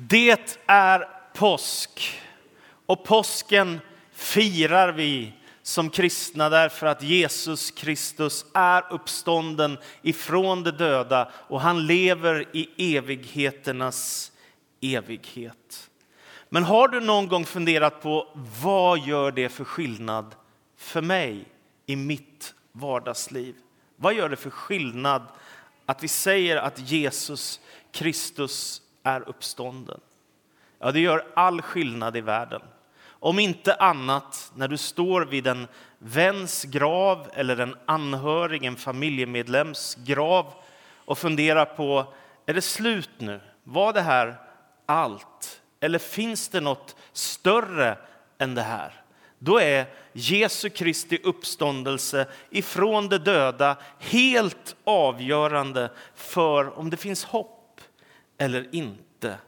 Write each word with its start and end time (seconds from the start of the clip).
Det 0.00 0.58
är 0.66 1.08
påsk 1.34 2.20
och 2.86 3.04
påsken 3.04 3.80
firar 4.12 4.92
vi 4.92 5.32
som 5.62 5.90
kristna 5.90 6.48
därför 6.48 6.86
att 6.86 7.02
Jesus 7.02 7.70
Kristus 7.70 8.46
är 8.54 8.92
uppstånden 8.92 9.78
ifrån 10.02 10.62
de 10.62 10.70
döda 10.70 11.32
och 11.48 11.60
han 11.60 11.86
lever 11.86 12.56
i 12.56 12.96
evigheternas 12.96 14.32
evighet. 14.80 15.90
Men 16.48 16.64
har 16.64 16.88
du 16.88 17.00
någon 17.00 17.28
gång 17.28 17.44
funderat 17.44 18.02
på 18.02 18.28
vad 18.62 18.98
gör 18.98 19.32
det 19.32 19.48
för 19.48 19.64
skillnad 19.64 20.34
för 20.76 21.02
mig 21.02 21.44
i 21.86 21.96
mitt 21.96 22.54
vardagsliv? 22.72 23.54
Vad 23.96 24.14
gör 24.14 24.28
det 24.28 24.36
för 24.36 24.50
skillnad 24.50 25.22
att 25.86 26.02
vi 26.02 26.08
säger 26.08 26.56
att 26.56 26.90
Jesus 26.90 27.60
Kristus 27.92 28.82
är 29.08 29.28
uppstånden? 29.28 30.00
Ja, 30.78 30.92
det 30.92 31.00
gör 31.00 31.26
all 31.34 31.62
skillnad 31.62 32.16
i 32.16 32.20
världen. 32.20 32.62
Om 33.08 33.38
inte 33.38 33.74
annat 33.74 34.52
när 34.54 34.68
du 34.68 34.76
står 34.76 35.24
vid 35.24 35.46
en 35.46 35.66
väns 35.98 36.64
grav 36.64 37.28
eller 37.32 37.60
en 37.60 37.76
anhörig, 37.84 38.64
en 38.64 38.76
familjemedlems 38.76 39.94
grav 39.94 40.54
och 41.04 41.18
funderar 41.18 41.64
på, 41.64 42.12
är 42.46 42.54
det 42.54 42.62
slut 42.62 43.10
nu? 43.18 43.40
Var 43.64 43.92
det 43.92 44.00
här 44.00 44.36
allt? 44.86 45.60
Eller 45.80 45.98
finns 45.98 46.48
det 46.48 46.60
något 46.60 46.96
större 47.12 47.98
än 48.38 48.54
det 48.54 48.62
här? 48.62 48.92
Då 49.38 49.60
är 49.60 49.86
Jesu 50.12 50.70
Kristi 50.70 51.20
uppståndelse 51.24 52.26
ifrån 52.50 53.08
de 53.08 53.18
döda 53.18 53.76
helt 53.98 54.76
avgörande 54.84 55.90
för 56.14 56.78
om 56.78 56.90
det 56.90 56.96
finns 56.96 57.24
hopp 57.24 57.57
eller 58.38 58.74
inte. 58.74 59.38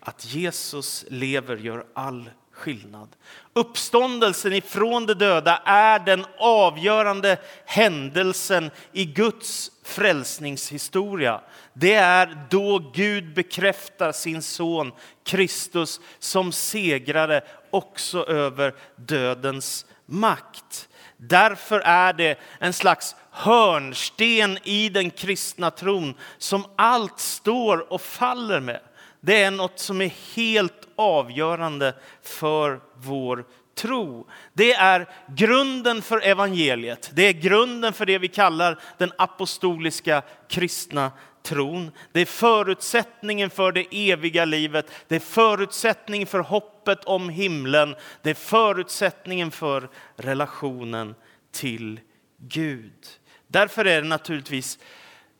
Att 0.00 0.34
Jesus 0.34 1.04
lever 1.08 1.56
gör 1.56 1.86
all 1.94 2.30
skillnad. 2.58 3.08
Uppståndelsen 3.52 4.52
ifrån 4.52 5.06
de 5.06 5.14
döda 5.14 5.62
är 5.64 5.98
den 5.98 6.26
avgörande 6.38 7.38
händelsen 7.64 8.70
i 8.92 9.04
Guds 9.04 9.70
frälsningshistoria. 9.84 11.40
Det 11.72 11.94
är 11.94 12.46
då 12.50 12.90
Gud 12.94 13.34
bekräftar 13.34 14.12
sin 14.12 14.42
son 14.42 14.92
Kristus 15.24 16.00
som 16.18 16.52
segrare 16.52 17.42
också 17.70 18.26
över 18.26 18.74
dödens 18.96 19.86
makt. 20.06 20.88
Därför 21.16 21.80
är 21.80 22.12
det 22.12 22.38
en 22.58 22.72
slags 22.72 23.16
hörnsten 23.38 24.58
i 24.64 24.88
den 24.88 25.10
kristna 25.10 25.70
tron 25.70 26.14
som 26.38 26.64
allt 26.76 27.18
står 27.20 27.92
och 27.92 28.00
faller 28.00 28.60
med. 28.60 28.80
Det 29.20 29.42
är 29.42 29.50
något 29.50 29.78
som 29.78 30.00
är 30.00 30.12
helt 30.36 30.88
avgörande 30.96 31.94
för 32.22 32.80
vår 32.96 33.44
tro. 33.74 34.26
Det 34.52 34.72
är 34.72 35.08
grunden 35.36 36.02
för 36.02 36.20
evangeliet. 36.26 37.10
Det 37.14 37.22
är 37.22 37.32
grunden 37.32 37.92
för 37.92 38.06
det 38.06 38.18
vi 38.18 38.28
kallar 38.28 38.78
den 38.98 39.12
apostoliska 39.18 40.22
kristna 40.48 41.12
tron. 41.42 41.90
Det 42.12 42.20
är 42.20 42.26
förutsättningen 42.26 43.50
för 43.50 43.72
det 43.72 44.10
eviga 44.10 44.44
livet. 44.44 44.90
Det 45.08 45.16
är 45.16 45.20
förutsättningen 45.20 46.26
för 46.26 46.40
hoppet 46.40 47.04
om 47.04 47.28
himlen. 47.28 47.94
Det 48.22 48.30
är 48.30 48.34
förutsättningen 48.34 49.50
för 49.50 49.88
relationen 50.16 51.14
till 51.52 52.00
Gud. 52.38 53.17
Därför 53.48 53.84
är 53.84 54.02
det 54.02 54.08
naturligtvis 54.08 54.78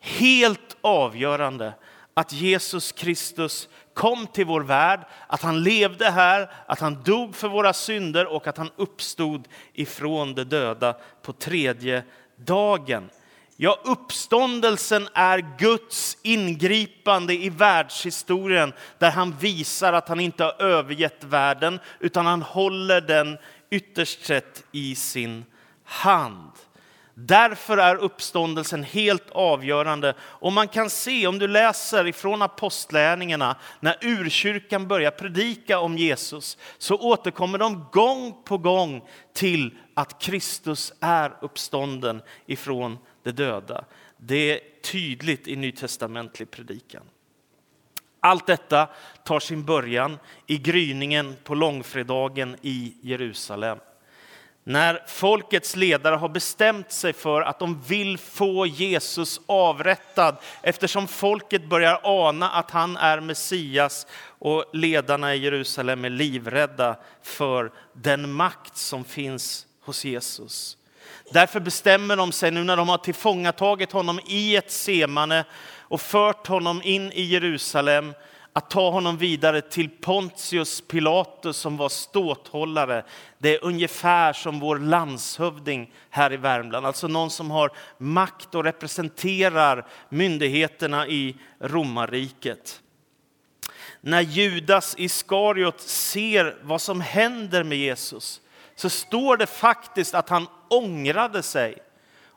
helt 0.00 0.76
avgörande 0.80 1.74
att 2.14 2.32
Jesus 2.32 2.92
Kristus 2.92 3.68
kom 3.94 4.26
till 4.26 4.46
vår 4.46 4.60
värld, 4.60 5.00
att 5.26 5.42
han 5.42 5.62
levde 5.62 6.10
här, 6.10 6.50
att 6.66 6.80
han 6.80 7.02
dog 7.02 7.34
för 7.34 7.48
våra 7.48 7.72
synder 7.72 8.26
och 8.26 8.46
att 8.46 8.58
han 8.58 8.70
uppstod 8.76 9.48
ifrån 9.72 10.34
de 10.34 10.44
döda 10.44 10.96
på 11.22 11.32
tredje 11.32 12.02
dagen. 12.36 13.10
Ja, 13.56 13.78
uppståndelsen 13.84 15.08
är 15.14 15.58
Guds 15.58 16.18
ingripande 16.22 17.34
i 17.34 17.50
världshistorien 17.50 18.72
där 18.98 19.10
han 19.10 19.36
visar 19.40 19.92
att 19.92 20.08
han 20.08 20.20
inte 20.20 20.44
har 20.44 20.62
övergett 20.62 21.24
världen 21.24 21.80
utan 22.00 22.26
han 22.26 22.42
håller 22.42 23.00
den 23.00 23.38
ytterst 23.70 24.26
sett 24.26 24.64
i 24.72 24.94
sin 24.94 25.44
hand. 25.84 26.52
Därför 27.20 27.78
är 27.78 27.96
uppståndelsen 27.96 28.84
helt 28.84 29.30
avgörande. 29.30 30.14
Och 30.20 30.52
man 30.52 30.68
kan 30.68 30.90
se, 30.90 31.26
om 31.26 31.38
du 31.38 31.48
läser 31.48 32.06
ifrån 32.06 32.42
apostlärningarna, 32.42 33.56
när 33.80 33.96
urkyrkan 34.00 34.88
börjar 34.88 35.10
predika 35.10 35.78
om 35.78 35.98
Jesus, 35.98 36.58
så 36.78 36.96
återkommer 36.96 37.58
de 37.58 37.86
gång 37.92 38.42
på 38.44 38.58
gång 38.58 39.08
till 39.32 39.78
att 39.94 40.22
Kristus 40.22 40.92
är 41.00 41.36
uppstånden 41.40 42.22
ifrån 42.46 42.98
de 43.22 43.32
döda. 43.32 43.84
Det 44.16 44.52
är 44.52 44.60
tydligt 44.82 45.48
i 45.48 45.56
nytestamentlig 45.56 46.50
predikan. 46.50 47.02
Allt 48.20 48.46
detta 48.46 48.88
tar 49.24 49.40
sin 49.40 49.64
början 49.64 50.18
i 50.46 50.58
gryningen 50.58 51.36
på 51.44 51.54
långfredagen 51.54 52.56
i 52.62 52.94
Jerusalem 53.00 53.78
när 54.68 55.02
folkets 55.06 55.76
ledare 55.76 56.16
har 56.16 56.28
bestämt 56.28 56.92
sig 56.92 57.12
för 57.12 57.42
att 57.42 57.58
de 57.58 57.80
vill 57.80 58.18
få 58.18 58.66
Jesus 58.66 59.40
avrättad 59.46 60.36
eftersom 60.62 61.08
folket 61.08 61.68
börjar 61.68 62.00
ana 62.02 62.50
att 62.50 62.70
han 62.70 62.96
är 62.96 63.20
Messias 63.20 64.06
och 64.38 64.64
ledarna 64.72 65.34
i 65.34 65.38
Jerusalem 65.38 66.04
är 66.04 66.10
livrädda 66.10 66.96
för 67.22 67.72
den 67.92 68.32
makt 68.32 68.76
som 68.76 69.04
finns 69.04 69.66
hos 69.80 70.04
Jesus. 70.04 70.76
Därför 71.32 71.60
bestämmer 71.60 72.16
de 72.16 72.32
sig 72.32 72.50
nu 72.50 72.64
när 72.64 72.76
de 72.76 72.88
har 72.88 72.98
tillfångatagit 72.98 73.92
honom 73.92 74.20
i 74.26 74.56
ett 74.56 74.70
semane 74.70 75.44
och 75.78 76.00
fört 76.00 76.46
honom 76.46 76.82
in 76.84 77.12
i 77.12 77.22
Jerusalem 77.22 78.14
att 78.52 78.70
ta 78.70 78.90
honom 78.90 79.16
vidare 79.16 79.60
till 79.60 79.90
Pontius 79.90 80.80
Pilatus 80.80 81.56
som 81.56 81.76
var 81.76 81.88
ståthållare. 81.88 83.04
Det 83.38 83.54
är 83.54 83.64
ungefär 83.64 84.32
som 84.32 84.60
vår 84.60 84.78
landshövding 84.78 85.92
här 86.10 86.32
i 86.32 86.36
Värmland, 86.36 86.86
alltså 86.86 87.08
någon 87.08 87.30
som 87.30 87.50
har 87.50 87.70
makt 87.98 88.54
och 88.54 88.64
representerar 88.64 89.86
myndigheterna 90.08 91.06
i 91.06 91.36
romarriket. 91.60 92.80
När 94.00 94.20
Judas 94.20 94.94
Iskariot 94.98 95.80
ser 95.80 96.56
vad 96.62 96.80
som 96.80 97.00
händer 97.00 97.64
med 97.64 97.78
Jesus 97.78 98.40
så 98.76 98.90
står 98.90 99.36
det 99.36 99.46
faktiskt 99.46 100.14
att 100.14 100.28
han 100.28 100.46
ångrade 100.68 101.42
sig. 101.42 101.78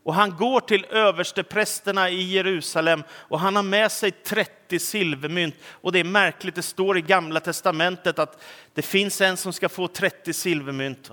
Och 0.04 0.14
han 0.14 0.36
går 0.36 0.60
till 0.60 0.86
översteprästerna 0.86 2.10
i 2.10 2.22
Jerusalem 2.24 3.04
och 3.12 3.40
han 3.40 3.56
har 3.56 3.64
med 3.64 3.92
sig 3.92 4.12
30 4.12 4.80
silvermynt. 4.80 5.56
Och 5.70 5.92
det 5.92 6.00
är 6.00 6.04
märkligt, 6.04 6.56
det 6.56 6.62
står 6.62 6.98
i 6.98 7.02
Gamla 7.02 7.40
Testamentet 7.40 8.20
att 8.20 8.44
det 8.74 8.82
finns 8.82 9.22
en 9.22 9.38
som 9.38 9.54
ska 9.54 9.70
få 9.70 9.88
30 9.88 10.34
silvermynt. 10.34 11.12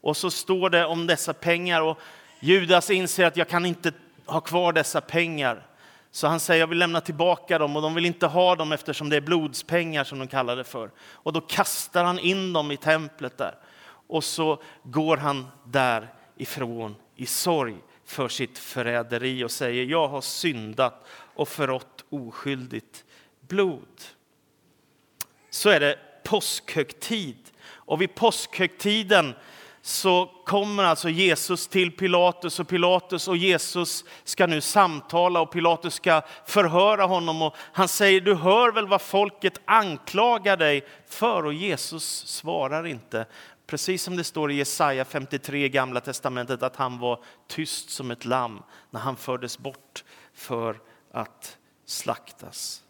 Och 0.00 0.16
så 0.16 0.30
står 0.30 0.70
det 0.70 0.84
om 0.84 1.06
dessa 1.06 1.32
pengar 1.32 1.82
och 1.82 1.98
Judas 2.40 2.90
inser 2.90 3.24
att 3.24 3.36
jag 3.36 3.48
kan 3.48 3.66
inte 3.66 3.92
ha 4.26 4.40
kvar 4.40 4.72
dessa 4.72 5.00
pengar. 5.00 5.66
Så 6.10 6.26
han 6.26 6.40
säger 6.40 6.60
jag 6.60 6.66
vill 6.66 6.78
lämna 6.78 7.00
tillbaka 7.00 7.58
dem 7.58 7.76
och 7.76 7.82
de 7.82 7.94
vill 7.94 8.06
inte 8.06 8.26
ha 8.26 8.56
dem 8.56 8.72
eftersom 8.72 9.08
det 9.08 9.16
är 9.16 9.20
blodspengar 9.20 10.04
som 10.04 10.18
de 10.18 10.28
kallar 10.28 10.56
det 10.56 10.64
för. 10.64 10.90
Och 10.98 11.32
då 11.32 11.40
kastar 11.40 12.04
han 12.04 12.18
in 12.18 12.52
dem 12.52 12.70
i 12.70 12.76
templet 12.76 13.38
där. 13.38 13.54
Och 14.08 14.24
så 14.24 14.62
går 14.82 15.16
han 15.16 15.46
därifrån 15.64 16.96
i 17.16 17.26
sorg 17.26 17.76
för 18.06 18.28
sitt 18.28 18.58
förräderi 18.58 19.44
och 19.44 19.50
säger 19.50 19.84
jag 19.84 20.08
har 20.08 20.20
syndat 20.20 21.06
och 21.34 21.48
förrått 21.48 22.04
oskyldigt 22.08 23.04
blod. 23.40 24.02
Så 25.50 25.70
är 25.70 25.80
det 25.80 25.98
påskhögtid. 26.24 27.36
Och 27.68 28.00
vid 28.00 28.14
påskhögtiden 28.14 29.34
så 29.82 30.30
kommer 30.44 30.84
alltså 30.84 31.08
Jesus 31.08 31.68
till 31.68 31.96
Pilatus 31.96 32.60
och 32.60 32.68
Pilatus 32.68 33.28
och 33.28 33.36
Jesus 33.36 34.04
ska 34.24 34.46
nu 34.46 34.60
samtala 34.60 35.40
och 35.40 35.52
Pilatus 35.52 35.94
ska 35.94 36.22
förhöra 36.46 37.04
honom 37.04 37.42
och 37.42 37.56
han 37.72 37.88
säger 37.88 38.20
du 38.20 38.34
hör 38.34 38.72
väl 38.72 38.88
vad 38.88 39.02
folket 39.02 39.60
anklagar 39.64 40.56
dig 40.56 40.86
för 41.08 41.44
och 41.44 41.52
Jesus 41.52 42.26
svarar 42.26 42.86
inte 42.86 43.26
Precis 43.66 44.02
som 44.02 44.16
det 44.16 44.24
står 44.24 44.52
i 44.52 44.54
Jesaja 44.54 45.04
53 45.04 45.68
Gamla 45.68 46.00
testamentet 46.00 46.62
att 46.62 46.76
han 46.76 46.98
var 46.98 47.24
tyst 47.46 47.90
som 47.90 48.10
ett 48.10 48.24
lamm 48.24 48.62
när 48.90 49.00
han 49.00 49.16
fördes 49.16 49.58
bort 49.58 50.04
för 50.34 50.80
att 51.12 51.58
slaktas. 51.84 52.82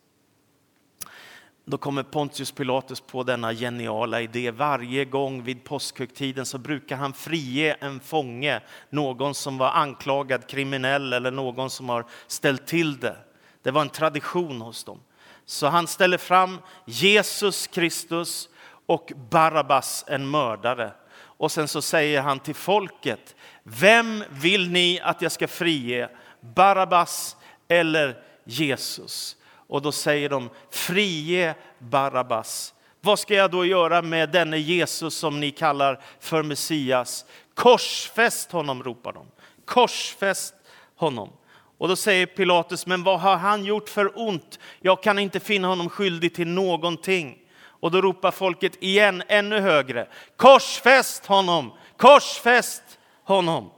Då 1.64 1.78
kommer 1.78 2.02
Pontius 2.02 2.52
Pilatus 2.52 3.00
på 3.00 3.23
denna 3.23 3.52
geniala 3.52 4.20
idé. 4.20 4.50
Varje 4.50 5.05
gång 5.05 5.43
vid 5.43 5.64
påskhögtiden 5.64 6.46
så 6.46 6.58
brukar 6.58 6.96
han 6.96 7.12
frige 7.12 7.76
en 7.81 8.00
fånge, 8.00 8.61
någon 8.90 9.34
som 9.34 9.58
var 9.58 9.70
anklagad 9.70 10.46
kriminell 10.46 11.12
eller 11.12 11.31
någon 11.31 11.70
som 11.70 11.88
har 11.88 12.06
ställt 12.26 12.67
till 12.67 13.00
det. 13.00 13.17
Det 13.62 13.70
var 13.70 13.81
en 13.81 13.88
tradition 13.88 14.61
hos 14.61 14.84
dem. 14.84 15.00
Så 15.44 15.67
han 15.67 15.87
ställer 15.87 16.19
fram 16.19 16.58
Jesus 16.84 17.67
Kristus 17.67 18.49
och 18.86 19.12
Barabbas, 19.30 20.04
en 20.08 20.30
mördare. 20.30 20.92
Och 21.16 21.52
sen 21.52 21.68
så 21.68 21.82
säger 21.82 22.20
han 22.20 22.40
till 22.40 22.54
folket, 22.54 23.36
vem 23.62 24.24
vill 24.30 24.70
ni 24.70 25.00
att 25.02 25.22
jag 25.22 25.32
ska 25.32 25.48
frige? 25.48 26.08
Barabbas 26.40 27.36
eller 27.68 28.22
Jesus? 28.44 29.36
Och 29.68 29.82
då 29.82 29.92
säger 29.92 30.28
de, 30.28 30.50
frige 30.70 31.54
Barabbas. 31.78 32.74
Vad 33.00 33.18
ska 33.18 33.34
jag 33.34 33.50
då 33.50 33.64
göra 33.64 34.02
med 34.02 34.30
denne 34.30 34.58
Jesus 34.58 35.14
som 35.14 35.40
ni 35.40 35.50
kallar 35.50 36.00
för 36.20 36.42
Messias? 36.42 37.24
Korsfäst 37.54 38.52
honom, 38.52 38.82
ropar 38.82 39.12
de. 39.12 39.26
Korsfäst 39.64 40.54
honom. 40.96 41.32
Och 41.78 41.88
då 41.88 41.96
säger 41.96 42.26
Pilatus, 42.26 42.86
men 42.86 43.02
vad 43.02 43.20
har 43.20 43.36
han 43.36 43.64
gjort 43.64 43.88
för 43.88 44.12
ont? 44.28 44.58
Jag 44.80 45.02
kan 45.02 45.18
inte 45.18 45.40
finna 45.40 45.68
honom 45.68 45.88
skyldig 45.88 46.34
till 46.34 46.48
någonting. 46.48 47.38
Och 47.81 47.90
då 47.90 48.00
ropar 48.00 48.31
folket 48.31 48.82
igen 48.82 49.23
ännu 49.28 49.61
högre. 49.61 50.08
Korsfäst 50.37 51.26
honom! 51.26 51.73
Korsfäst 51.96 52.82
honom! 53.25 53.70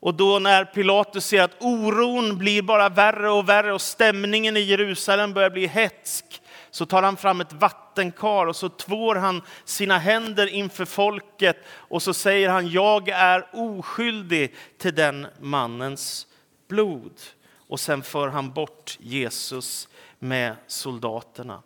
Och 0.00 0.14
då 0.14 0.38
när 0.38 0.64
Pilatus 0.64 1.26
ser 1.26 1.42
att 1.42 1.56
oron 1.62 2.38
blir 2.38 2.62
bara 2.62 2.88
värre 2.88 3.30
och 3.30 3.48
värre 3.48 3.72
och 3.72 3.80
stämningen 3.80 4.56
i 4.56 4.60
Jerusalem 4.60 5.32
börjar 5.32 5.50
bli 5.50 5.66
hetsk 5.66 6.42
så 6.70 6.86
tar 6.86 7.02
han 7.02 7.16
fram 7.16 7.40
ett 7.40 7.52
vattenkar 7.52 8.46
och 8.46 8.56
så 8.56 8.68
tvår 8.68 9.14
han 9.14 9.42
sina 9.64 9.98
händer 9.98 10.46
inför 10.46 10.84
folket 10.84 11.56
och 11.68 12.02
så 12.02 12.14
säger 12.14 12.48
han 12.48 12.68
jag 12.70 13.08
är 13.08 13.46
oskyldig 13.52 14.54
till 14.78 14.94
den 14.94 15.26
mannens 15.40 16.26
blod. 16.68 17.20
Och 17.68 17.80
sen 17.80 18.02
för 18.02 18.28
han 18.28 18.52
bort 18.52 18.96
Jesus 19.00 19.88
med 20.18 20.56
soldaterna. 20.66 21.62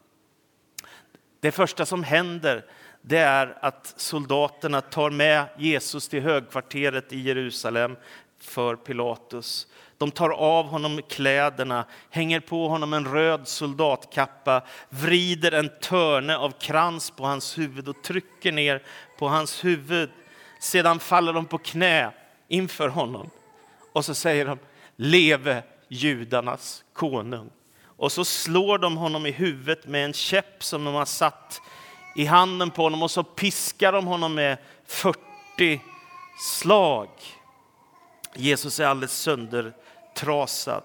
Det 1.40 1.52
första 1.52 1.86
som 1.86 2.04
händer 2.04 2.64
det 3.02 3.18
är 3.18 3.58
att 3.60 3.94
soldaterna 3.96 4.80
tar 4.80 5.10
med 5.10 5.44
Jesus 5.58 6.08
till 6.08 6.22
högkvarteret 6.22 7.12
i 7.12 7.20
Jerusalem 7.20 7.96
för 8.40 8.76
Pilatus. 8.76 9.66
De 9.98 10.10
tar 10.10 10.30
av 10.30 10.66
honom 10.66 11.00
kläderna, 11.08 11.84
hänger 12.10 12.40
på 12.40 12.68
honom 12.68 12.92
en 12.92 13.12
röd 13.12 13.48
soldatkappa, 13.48 14.62
vrider 14.88 15.52
en 15.52 15.70
törne 15.80 16.36
av 16.36 16.50
krans 16.50 17.10
på 17.10 17.24
hans 17.24 17.58
huvud 17.58 17.88
och 17.88 18.02
trycker 18.02 18.52
ner 18.52 18.82
på 19.18 19.28
hans 19.28 19.64
huvud. 19.64 20.10
Sedan 20.60 20.98
faller 20.98 21.32
de 21.32 21.46
på 21.46 21.58
knä 21.58 22.10
inför 22.48 22.88
honom 22.88 23.30
och 23.92 24.04
så 24.04 24.14
säger 24.14 24.44
de 24.44 24.58
leve 24.96 25.62
judarnas 25.88 26.84
konung. 26.92 27.50
Och 27.98 28.12
så 28.12 28.24
slår 28.24 28.78
de 28.78 28.96
honom 28.96 29.26
i 29.26 29.30
huvudet 29.30 29.86
med 29.86 30.04
en 30.04 30.12
käpp 30.12 30.64
som 30.64 30.84
de 30.84 30.94
har 30.94 31.04
satt 31.04 31.60
i 32.16 32.24
handen 32.24 32.70
på 32.70 32.82
honom 32.82 33.02
och 33.02 33.10
så 33.10 33.22
piskar 33.22 33.92
de 33.92 34.06
honom 34.06 34.34
med 34.34 34.58
40 34.86 35.80
slag. 36.40 37.08
Jesus 38.34 38.80
är 38.80 38.86
alldeles 38.86 39.18
söndertrasad. 39.18 40.82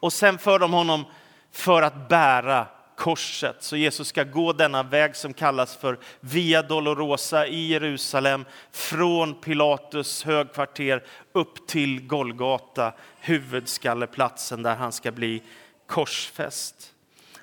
Och 0.00 0.12
sen 0.12 0.38
för 0.38 0.58
de 0.58 0.72
honom 0.72 1.04
för 1.52 1.82
att 1.82 2.08
bära 2.08 2.66
korset. 2.96 3.56
Så 3.60 3.76
Jesus 3.76 4.08
ska 4.08 4.24
gå 4.24 4.52
denna 4.52 4.82
väg 4.82 5.16
som 5.16 5.34
kallas 5.34 5.76
för 5.76 5.98
Via 6.20 6.62
Dolorosa 6.62 7.46
i 7.46 7.66
Jerusalem 7.66 8.44
från 8.72 9.34
Pilatus 9.34 10.24
högkvarter 10.24 11.04
upp 11.32 11.66
till 11.66 12.06
Golgata, 12.06 12.92
huvudskalleplatsen 13.20 14.62
där 14.62 14.76
han 14.76 14.92
ska 14.92 15.12
bli 15.12 15.42
korsfäst. 15.86 16.92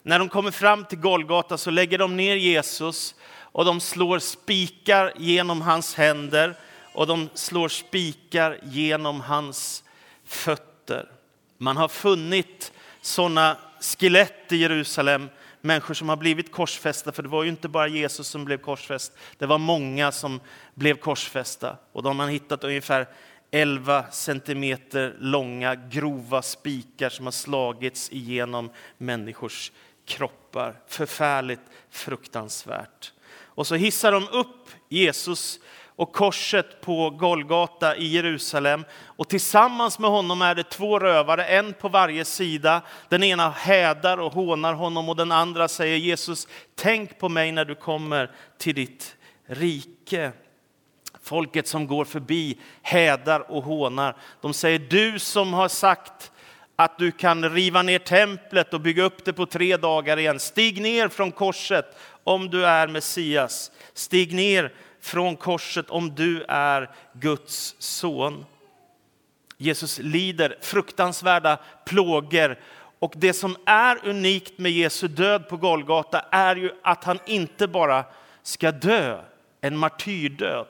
När 0.03 0.19
de 0.19 0.29
kommer 0.29 0.51
fram 0.51 0.85
till 0.85 0.97
Golgata 0.97 1.57
så 1.57 1.71
lägger 1.71 1.97
de 1.97 2.17
ner 2.17 2.35
Jesus 2.35 3.15
och 3.35 3.65
de 3.65 3.79
slår 3.79 4.19
spikar 4.19 5.13
genom 5.17 5.61
hans 5.61 5.95
händer 5.95 6.55
och 6.93 7.07
de 7.07 7.29
slår 7.33 7.67
spikar 7.69 8.59
genom 8.63 9.21
hans 9.21 9.83
fötter. 10.25 11.11
Man 11.57 11.77
har 11.77 11.87
funnit 11.87 12.71
sådana 13.01 13.57
skelett 13.79 14.51
i 14.51 14.55
Jerusalem, 14.57 15.29
människor 15.61 15.93
som 15.93 16.09
har 16.09 16.15
blivit 16.15 16.51
korsfästa, 16.51 17.11
för 17.11 17.23
det 17.23 17.29
var 17.29 17.43
ju 17.43 17.49
inte 17.49 17.67
bara 17.67 17.87
Jesus 17.87 18.27
som 18.27 18.45
blev 18.45 18.57
korsfäst, 18.57 19.13
det 19.37 19.45
var 19.45 19.57
många 19.57 20.11
som 20.11 20.39
blev 20.73 20.95
korsfästa. 20.95 21.77
Och 21.91 22.03
de 22.03 22.19
har 22.19 22.27
hittat 22.27 22.63
ungefär 22.63 23.07
11 23.55 24.05
centimeter 24.11 25.15
långa 25.19 25.75
grova 25.75 26.41
spikar 26.41 27.09
som 27.09 27.25
har 27.25 27.31
slagits 27.31 28.11
igenom 28.11 28.69
människors 28.97 29.71
kroppar. 30.05 30.79
Förfärligt 30.87 31.61
fruktansvärt. 31.89 33.11
Och 33.33 33.67
så 33.67 33.75
hissar 33.75 34.11
de 34.11 34.27
upp 34.27 34.69
Jesus 34.89 35.59
och 35.95 36.13
korset 36.13 36.81
på 36.81 37.09
Golgata 37.09 37.95
i 37.95 38.07
Jerusalem. 38.07 38.85
Och 39.03 39.29
tillsammans 39.29 39.99
med 39.99 40.09
honom 40.09 40.41
är 40.41 40.55
det 40.55 40.69
två 40.69 40.99
rövare, 40.99 41.45
en 41.45 41.73
på 41.73 41.89
varje 41.89 42.25
sida. 42.25 42.81
Den 43.09 43.23
ena 43.23 43.49
hädar 43.49 44.17
och 44.17 44.33
hånar 44.33 44.73
honom 44.73 45.09
och 45.09 45.15
den 45.15 45.31
andra 45.31 45.67
säger 45.67 45.97
Jesus, 45.97 46.47
tänk 46.75 47.19
på 47.19 47.29
mig 47.29 47.51
när 47.51 47.65
du 47.65 47.75
kommer 47.75 48.31
till 48.57 48.75
ditt 48.75 49.15
rike. 49.45 50.31
Folket 51.23 51.67
som 51.67 51.87
går 51.87 52.05
förbi 52.05 52.57
hädar 52.81 53.51
och 53.51 53.63
hånar. 53.63 54.15
De 54.41 54.53
säger, 54.53 54.79
du 54.79 55.19
som 55.19 55.53
har 55.53 55.67
sagt 55.67 56.31
att 56.75 56.97
du 56.97 57.11
kan 57.11 57.49
riva 57.49 57.81
ner 57.81 57.99
templet 57.99 58.73
och 58.73 58.81
bygga 58.81 59.03
upp 59.03 59.25
det 59.25 59.33
på 59.33 59.45
tre 59.45 59.77
dagar 59.77 60.19
igen. 60.19 60.39
Stig 60.39 60.81
ner 60.81 61.07
från 61.07 61.31
korset 61.31 61.97
om 62.23 62.49
du 62.49 62.65
är 62.65 62.87
Messias. 62.87 63.71
Stig 63.93 64.33
ner 64.33 64.73
från 65.01 65.35
korset 65.35 65.89
om 65.89 66.15
du 66.15 66.43
är 66.47 66.89
Guds 67.13 67.75
son. 67.79 68.45
Jesus 69.57 69.99
lider 69.99 70.57
fruktansvärda 70.61 71.59
plågor 71.85 72.59
och 72.99 73.13
det 73.15 73.33
som 73.33 73.55
är 73.65 74.07
unikt 74.07 74.57
med 74.57 74.71
Jesu 74.71 75.07
död 75.07 75.49
på 75.49 75.57
Golgata 75.57 76.19
är 76.31 76.55
ju 76.55 76.71
att 76.83 77.03
han 77.03 77.19
inte 77.25 77.67
bara 77.67 78.05
ska 78.43 78.71
dö 78.71 79.21
en 79.61 79.77
martyrdöd, 79.77 80.67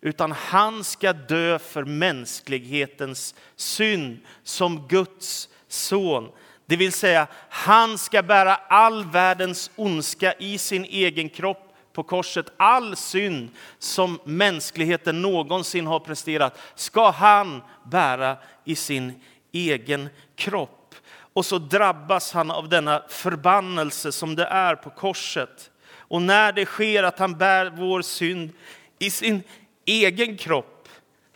utan 0.00 0.32
han 0.32 0.84
ska 0.84 1.12
dö 1.12 1.58
för 1.58 1.84
mänsklighetens 1.84 3.34
synd 3.56 4.18
som 4.42 4.88
Guds 4.88 5.48
son. 5.68 6.28
Det 6.66 6.76
vill 6.76 6.92
säga, 6.92 7.26
han 7.48 7.98
ska 7.98 8.22
bära 8.22 8.54
all 8.54 9.04
världens 9.04 9.70
ondska 9.76 10.32
i 10.32 10.58
sin 10.58 10.84
egen 10.84 11.28
kropp 11.28 11.76
på 11.92 12.02
korset. 12.02 12.46
All 12.56 12.96
synd 12.96 13.48
som 13.78 14.18
mänskligheten 14.24 15.22
någonsin 15.22 15.86
har 15.86 16.00
presterat 16.00 16.58
ska 16.74 17.10
han 17.10 17.62
bära 17.84 18.36
i 18.64 18.74
sin 18.76 19.20
egen 19.52 20.08
kropp. 20.36 20.94
Och 21.32 21.46
så 21.46 21.58
drabbas 21.58 22.32
han 22.32 22.50
av 22.50 22.68
denna 22.68 23.02
förbannelse 23.08 24.12
som 24.12 24.36
det 24.36 24.44
är 24.44 24.74
på 24.74 24.90
korset. 24.90 25.70
Och 25.92 26.22
när 26.22 26.52
det 26.52 26.66
sker 26.66 27.02
att 27.02 27.18
han 27.18 27.38
bär 27.38 27.70
vår 27.70 28.02
synd 28.02 28.50
i 28.98 29.10
sin 29.10 29.42
egen 29.90 30.36
kropp, 30.36 30.88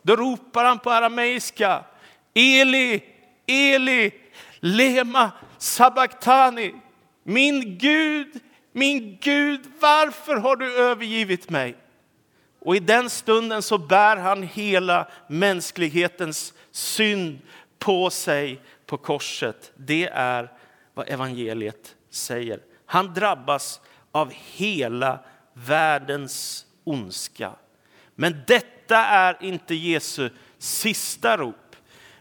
då 0.03 0.17
ropar 0.17 0.65
han 0.65 0.79
på 0.79 0.91
arameiska 0.91 1.85
Eli, 2.35 3.03
Eli, 3.47 4.11
lema 4.61 5.33
sabachthani. 5.59 6.75
Min 7.23 7.79
Gud, 7.79 8.41
min 8.73 9.19
Gud, 9.21 9.61
varför 9.81 10.37
har 10.37 10.57
du 10.57 10.75
övergivit 10.77 11.51
mig? 11.51 11.77
Och 12.61 12.77
i 12.77 12.81
den 12.81 13.11
stunden 13.11 13.63
så 13.63 13.79
bär 13.79 14.17
han 14.17 14.43
hela 14.43 15.09
mänsklighetens 15.29 16.55
synd 16.71 17.39
på 17.79 18.11
sig 18.11 18.61
på 18.87 18.97
korset. 18.97 19.73
Det 19.77 20.09
är 20.13 20.53
vad 20.95 21.09
evangeliet 21.09 21.95
säger. 22.11 22.61
Han 22.87 23.15
drabbas 23.15 23.81
av 24.13 24.33
hela 24.33 25.19
världens 25.53 26.67
ondska. 26.85 27.53
Men 28.15 28.43
detta 28.47 28.97
är 28.97 29.37
inte 29.41 29.75
Jesu 29.75 30.31
sista 30.59 31.37
rop, 31.37 31.77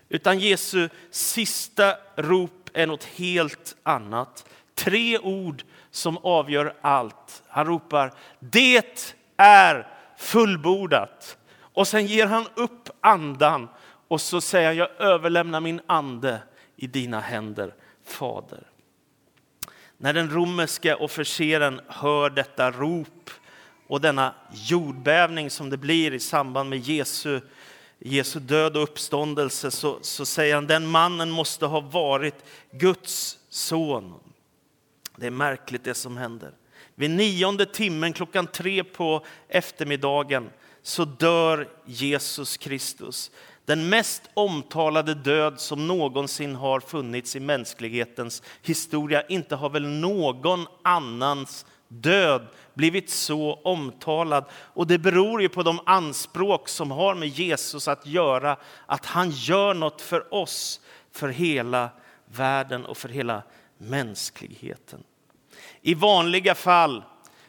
utan 0.09 0.39
Jesu 0.39 0.89
sista 1.11 1.97
rop 2.15 2.69
är 2.73 2.87
något 2.87 3.03
helt 3.03 3.75
annat. 3.83 4.45
Tre 4.75 5.19
ord 5.19 5.63
som 5.91 6.17
avgör 6.17 6.75
allt. 6.81 7.43
Han 7.47 7.65
ropar 7.65 8.13
det 8.39 9.07
är 9.37 9.87
fullbordat. 10.17 11.37
Och 11.55 11.87
sen 11.87 12.05
ger 12.05 12.25
han 12.25 12.47
upp 12.55 12.89
andan 13.01 13.69
och 14.07 14.21
så 14.21 14.41
säger 14.41 14.67
han 14.67 14.75
jag 14.75 14.89
överlämnar 14.99 15.59
min 15.59 15.81
ande 15.85 16.41
i 16.75 16.87
dina 16.87 17.19
händer, 17.19 17.73
Fader. 18.05 18.63
När 19.97 20.13
den 20.13 20.29
romerska 20.29 20.97
officeren 20.97 21.81
hör 21.87 22.29
detta 22.29 22.71
rop 22.71 23.29
och 23.93 24.01
denna 24.01 24.33
jordbävning 24.51 25.49
som 25.49 25.69
det 25.69 25.77
blir 25.77 26.13
i 26.13 26.19
samband 26.19 26.69
med 26.69 26.79
Jesu, 26.79 27.41
Jesu 27.99 28.39
död 28.39 28.77
och 28.77 28.83
uppståndelse 28.83 29.71
så, 29.71 29.99
så 30.01 30.25
säger 30.25 30.55
han 30.55 30.67
den 30.67 30.87
mannen 30.87 31.31
måste 31.31 31.65
ha 31.65 31.79
varit 31.79 32.35
Guds 32.71 33.39
son. 33.49 34.13
Det 35.15 35.27
är 35.27 35.31
märkligt 35.31 35.83
det 35.83 35.93
som 35.93 36.17
händer. 36.17 36.51
Vid 36.95 37.11
nionde 37.11 37.65
timmen 37.65 38.13
klockan 38.13 38.47
tre 38.47 38.83
på 38.83 39.25
eftermiddagen 39.47 40.49
så 40.83 41.05
dör 41.05 41.69
Jesus 41.85 42.57
Kristus. 42.57 43.31
Den 43.65 43.89
mest 43.89 44.21
omtalade 44.33 45.13
död 45.13 45.59
som 45.59 45.87
någonsin 45.87 46.55
har 46.55 46.79
funnits 46.79 47.35
i 47.35 47.39
mänsklighetens 47.39 48.43
historia. 48.61 49.27
Inte 49.27 49.55
har 49.55 49.69
väl 49.69 49.87
någon 49.87 50.67
annans 50.81 51.65
död 52.01 52.47
blivit 52.73 53.09
så 53.09 53.53
omtalad. 53.63 54.45
Och 54.53 54.87
det 54.87 54.97
beror 54.97 55.41
ju 55.41 55.49
på 55.49 55.63
de 55.63 55.79
anspråk 55.85 56.69
som 56.69 56.91
har 56.91 57.15
med 57.15 57.27
Jesus 57.27 57.87
att 57.87 58.05
göra, 58.05 58.57
att 58.85 59.05
han 59.05 59.29
gör 59.29 59.73
något 59.73 60.01
för 60.01 60.33
oss, 60.33 60.81
för 61.11 61.29
hela 61.29 61.89
världen 62.25 62.85
och 62.85 62.97
för 62.97 63.09
hela 63.09 63.43
mänskligheten. 63.77 65.03
I 65.81 65.93
vanliga 65.93 66.55
fall 66.55 67.03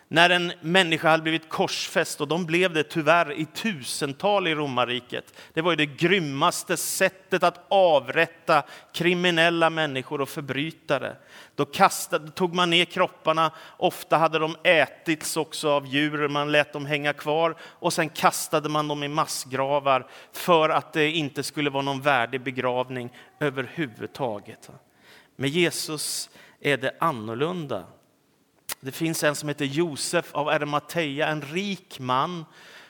när 0.08 0.30
en 0.30 0.52
människa 0.60 1.08
hade 1.08 1.22
blivit 1.22 1.48
korsfäst, 1.48 2.20
och 2.20 2.28
de 2.28 2.46
blev 2.46 2.72
det 2.72 2.82
tyvärr 2.82 3.32
i 3.32 3.44
tusental 3.44 4.48
i 4.48 4.54
romarriket. 4.54 5.40
Det 5.52 5.62
var 5.62 5.72
ju 5.72 5.76
det 5.76 5.86
grymmaste 5.86 6.76
sättet 6.76 7.42
att 7.42 7.66
avrätta 7.68 8.62
kriminella 8.92 9.70
människor 9.70 10.20
och 10.20 10.28
förbrytare. 10.28 11.16
Då 11.54 11.64
kastade, 11.64 12.30
tog 12.30 12.54
man 12.54 12.70
ner 12.70 12.84
kropparna, 12.84 13.52
ofta 13.76 14.16
hade 14.16 14.38
de 14.38 14.56
ätits 14.62 15.36
också 15.36 15.70
av 15.70 15.86
djur, 15.86 16.28
man 16.28 16.52
lät 16.52 16.72
dem 16.72 16.86
hänga 16.86 17.12
kvar 17.12 17.56
och 17.62 17.92
sen 17.92 18.08
kastade 18.08 18.68
man 18.68 18.88
dem 18.88 19.02
i 19.02 19.08
massgravar 19.08 20.06
för 20.32 20.68
att 20.68 20.92
det 20.92 21.10
inte 21.10 21.42
skulle 21.42 21.70
vara 21.70 21.82
någon 21.82 22.00
värdig 22.00 22.40
begravning 22.40 23.10
överhuvudtaget. 23.40 24.70
Med 25.36 25.50
Jesus 25.50 26.30
är 26.60 26.76
det 26.76 26.96
annorlunda. 27.00 27.84
Det 28.84 28.92
finns 28.92 29.24
en 29.24 29.34
som 29.34 29.48
heter 29.48 29.64
Josef 29.64 30.34
av 30.34 30.48
Arimatea, 30.48 31.28
en 31.28 31.42
rik 31.42 31.98
man 31.98 32.44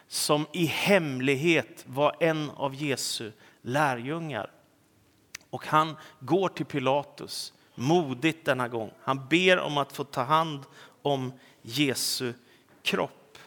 som 0.09 0.47
i 0.53 0.67
hemlighet 0.67 1.85
var 1.87 2.17
en 2.21 2.51
av 2.51 2.75
Jesu 2.75 3.33
lärjungar. 3.63 4.51
Och 5.51 5.67
han 5.67 5.97
går 6.21 6.49
till 6.49 6.67
Pilatus, 6.67 7.53
modigt 7.75 8.45
denna 8.45 8.69
gång. 8.69 8.91
Han 9.03 9.29
ber 9.29 9.59
om 9.59 9.79
att 9.79 9.93
få 9.93 10.05
ta 10.05 10.23
hand 10.23 10.61
om 11.03 11.33
Jesu 11.63 12.33
kropp. 12.83 13.39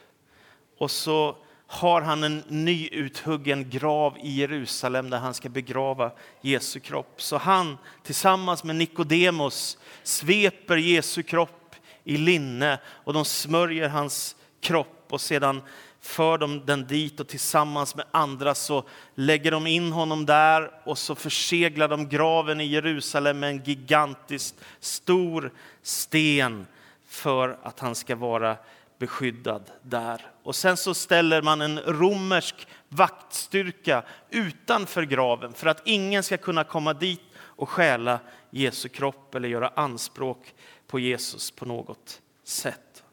Och 0.77 0.91
så 0.91 1.35
har 1.67 2.01
han 2.01 2.23
en 2.23 2.43
nyuthuggen 2.47 3.69
grav 3.69 4.17
i 4.17 4.31
Jerusalem 4.31 5.09
där 5.09 5.17
han 5.17 5.33
ska 5.33 5.49
begrava 5.49 6.11
Jesu 6.41 6.79
kropp. 6.79 7.21
Så 7.21 7.37
han 7.37 7.77
tillsammans 8.03 8.63
med 8.63 8.75
Nikodemos 8.75 9.77
sveper 10.03 10.77
Jesu 10.77 11.23
kropp 11.23 11.66
i 12.07 12.17
linne 12.17 12.79
och 12.87 13.13
de 13.13 13.25
smörjer 13.25 13.89
hans 13.89 14.35
kropp 14.61 15.05
och 15.09 15.21
sedan 15.21 15.61
för 16.01 16.37
de 16.37 16.65
den 16.65 16.87
dit 16.87 17.19
och 17.19 17.27
tillsammans 17.27 17.95
med 17.95 18.05
andra 18.11 18.55
så 18.55 18.83
lägger 19.15 19.51
de 19.51 19.67
in 19.67 19.91
honom 19.91 20.25
där 20.25 20.71
och 20.83 20.97
så 20.97 21.15
förseglar 21.15 21.87
de 21.87 22.09
graven 22.09 22.61
i 22.61 22.65
Jerusalem 22.65 23.39
med 23.39 23.49
en 23.49 23.63
gigantiskt 23.63 24.55
stor 24.79 25.51
sten 25.81 26.67
för 27.07 27.57
att 27.63 27.79
han 27.79 27.95
ska 27.95 28.15
vara 28.15 28.57
beskyddad 28.99 29.63
där. 29.81 30.21
Och 30.43 30.55
sen 30.55 30.77
så 30.77 30.93
ställer 30.93 31.41
man 31.41 31.61
en 31.61 31.79
romersk 31.79 32.67
vaktstyrka 32.89 34.03
utanför 34.29 35.03
graven 35.03 35.53
för 35.53 35.67
att 35.67 35.81
ingen 35.85 36.23
ska 36.23 36.37
kunna 36.37 36.63
komma 36.63 36.93
dit 36.93 37.21
och 37.37 37.69
stjäla 37.69 38.19
Jesu 38.49 38.89
kropp 38.89 39.35
eller 39.35 39.49
göra 39.49 39.71
anspråk 39.75 40.53
på 40.87 40.99
Jesus 40.99 41.51
på 41.51 41.65
något 41.65 42.21
sätt. 42.43 43.03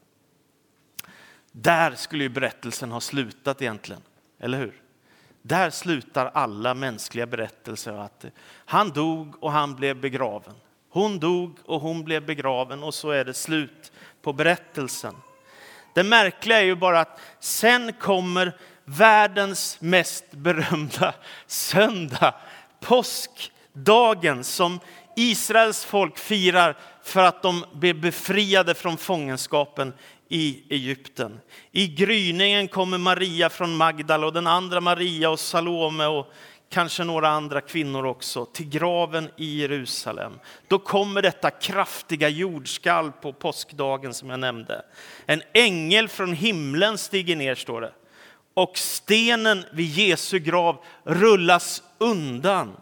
Där 1.51 1.95
skulle 1.95 2.23
ju 2.23 2.29
berättelsen 2.29 2.91
ha 2.91 3.01
slutat 3.01 3.61
egentligen, 3.61 4.01
eller 4.39 4.57
hur? 4.57 4.81
Där 5.41 5.69
slutar 5.69 6.31
alla 6.33 6.73
mänskliga 6.73 7.25
berättelser. 7.25 7.93
Att 7.93 8.25
han 8.65 8.89
dog 8.89 9.43
och 9.43 9.51
han 9.51 9.75
blev 9.75 10.01
begraven. 10.01 10.53
Hon 10.89 11.19
dog 11.19 11.57
och 11.65 11.81
hon 11.81 12.03
blev 12.03 12.25
begraven 12.25 12.83
och 12.83 12.93
så 12.93 13.09
är 13.09 13.25
det 13.25 13.33
slut 13.33 13.91
på 14.21 14.33
berättelsen. 14.33 15.15
Det 15.93 16.03
märkliga 16.03 16.59
är 16.59 16.63
ju 16.63 16.75
bara 16.75 16.99
att 16.99 17.19
sen 17.39 17.93
kommer 17.93 18.57
världens 18.85 19.81
mest 19.81 20.31
berömda 20.31 21.13
söndag, 21.47 22.35
påskdagen 22.79 24.43
som 24.43 24.79
Israels 25.15 25.85
folk 25.85 26.17
firar 26.17 26.77
för 27.03 27.23
att 27.23 27.41
de 27.43 27.65
blev 27.73 28.01
befriade 28.01 28.73
från 28.73 28.97
fångenskapen 28.97 29.93
i 30.29 30.63
Egypten. 30.69 31.39
I 31.71 31.87
gryningen 31.87 32.67
kommer 32.67 32.97
Maria 32.97 33.49
från 33.49 33.77
Magdala 33.77 34.25
och 34.25 34.33
den 34.33 34.47
andra 34.47 34.81
Maria 34.81 35.29
och 35.29 35.39
Salome 35.39 36.05
och 36.05 36.33
kanske 36.69 37.03
några 37.03 37.29
andra 37.29 37.61
kvinnor 37.61 38.05
också 38.05 38.45
till 38.45 38.69
graven 38.69 39.29
i 39.37 39.61
Jerusalem. 39.61 40.33
Då 40.67 40.79
kommer 40.79 41.21
detta 41.21 41.51
kraftiga 41.51 42.29
jordskalv 42.29 43.11
på 43.11 43.33
påskdagen 43.33 44.13
som 44.13 44.29
jag 44.29 44.39
nämnde. 44.39 44.85
En 45.25 45.41
ängel 45.53 46.07
från 46.07 46.33
himlen 46.33 46.97
stiger 46.97 47.35
ner, 47.35 47.55
står 47.55 47.81
det. 47.81 47.91
Och 48.53 48.77
stenen 48.77 49.65
vid 49.71 49.89
Jesu 49.89 50.39
grav 50.39 50.83
rullas 51.03 51.83
undan. 51.97 52.77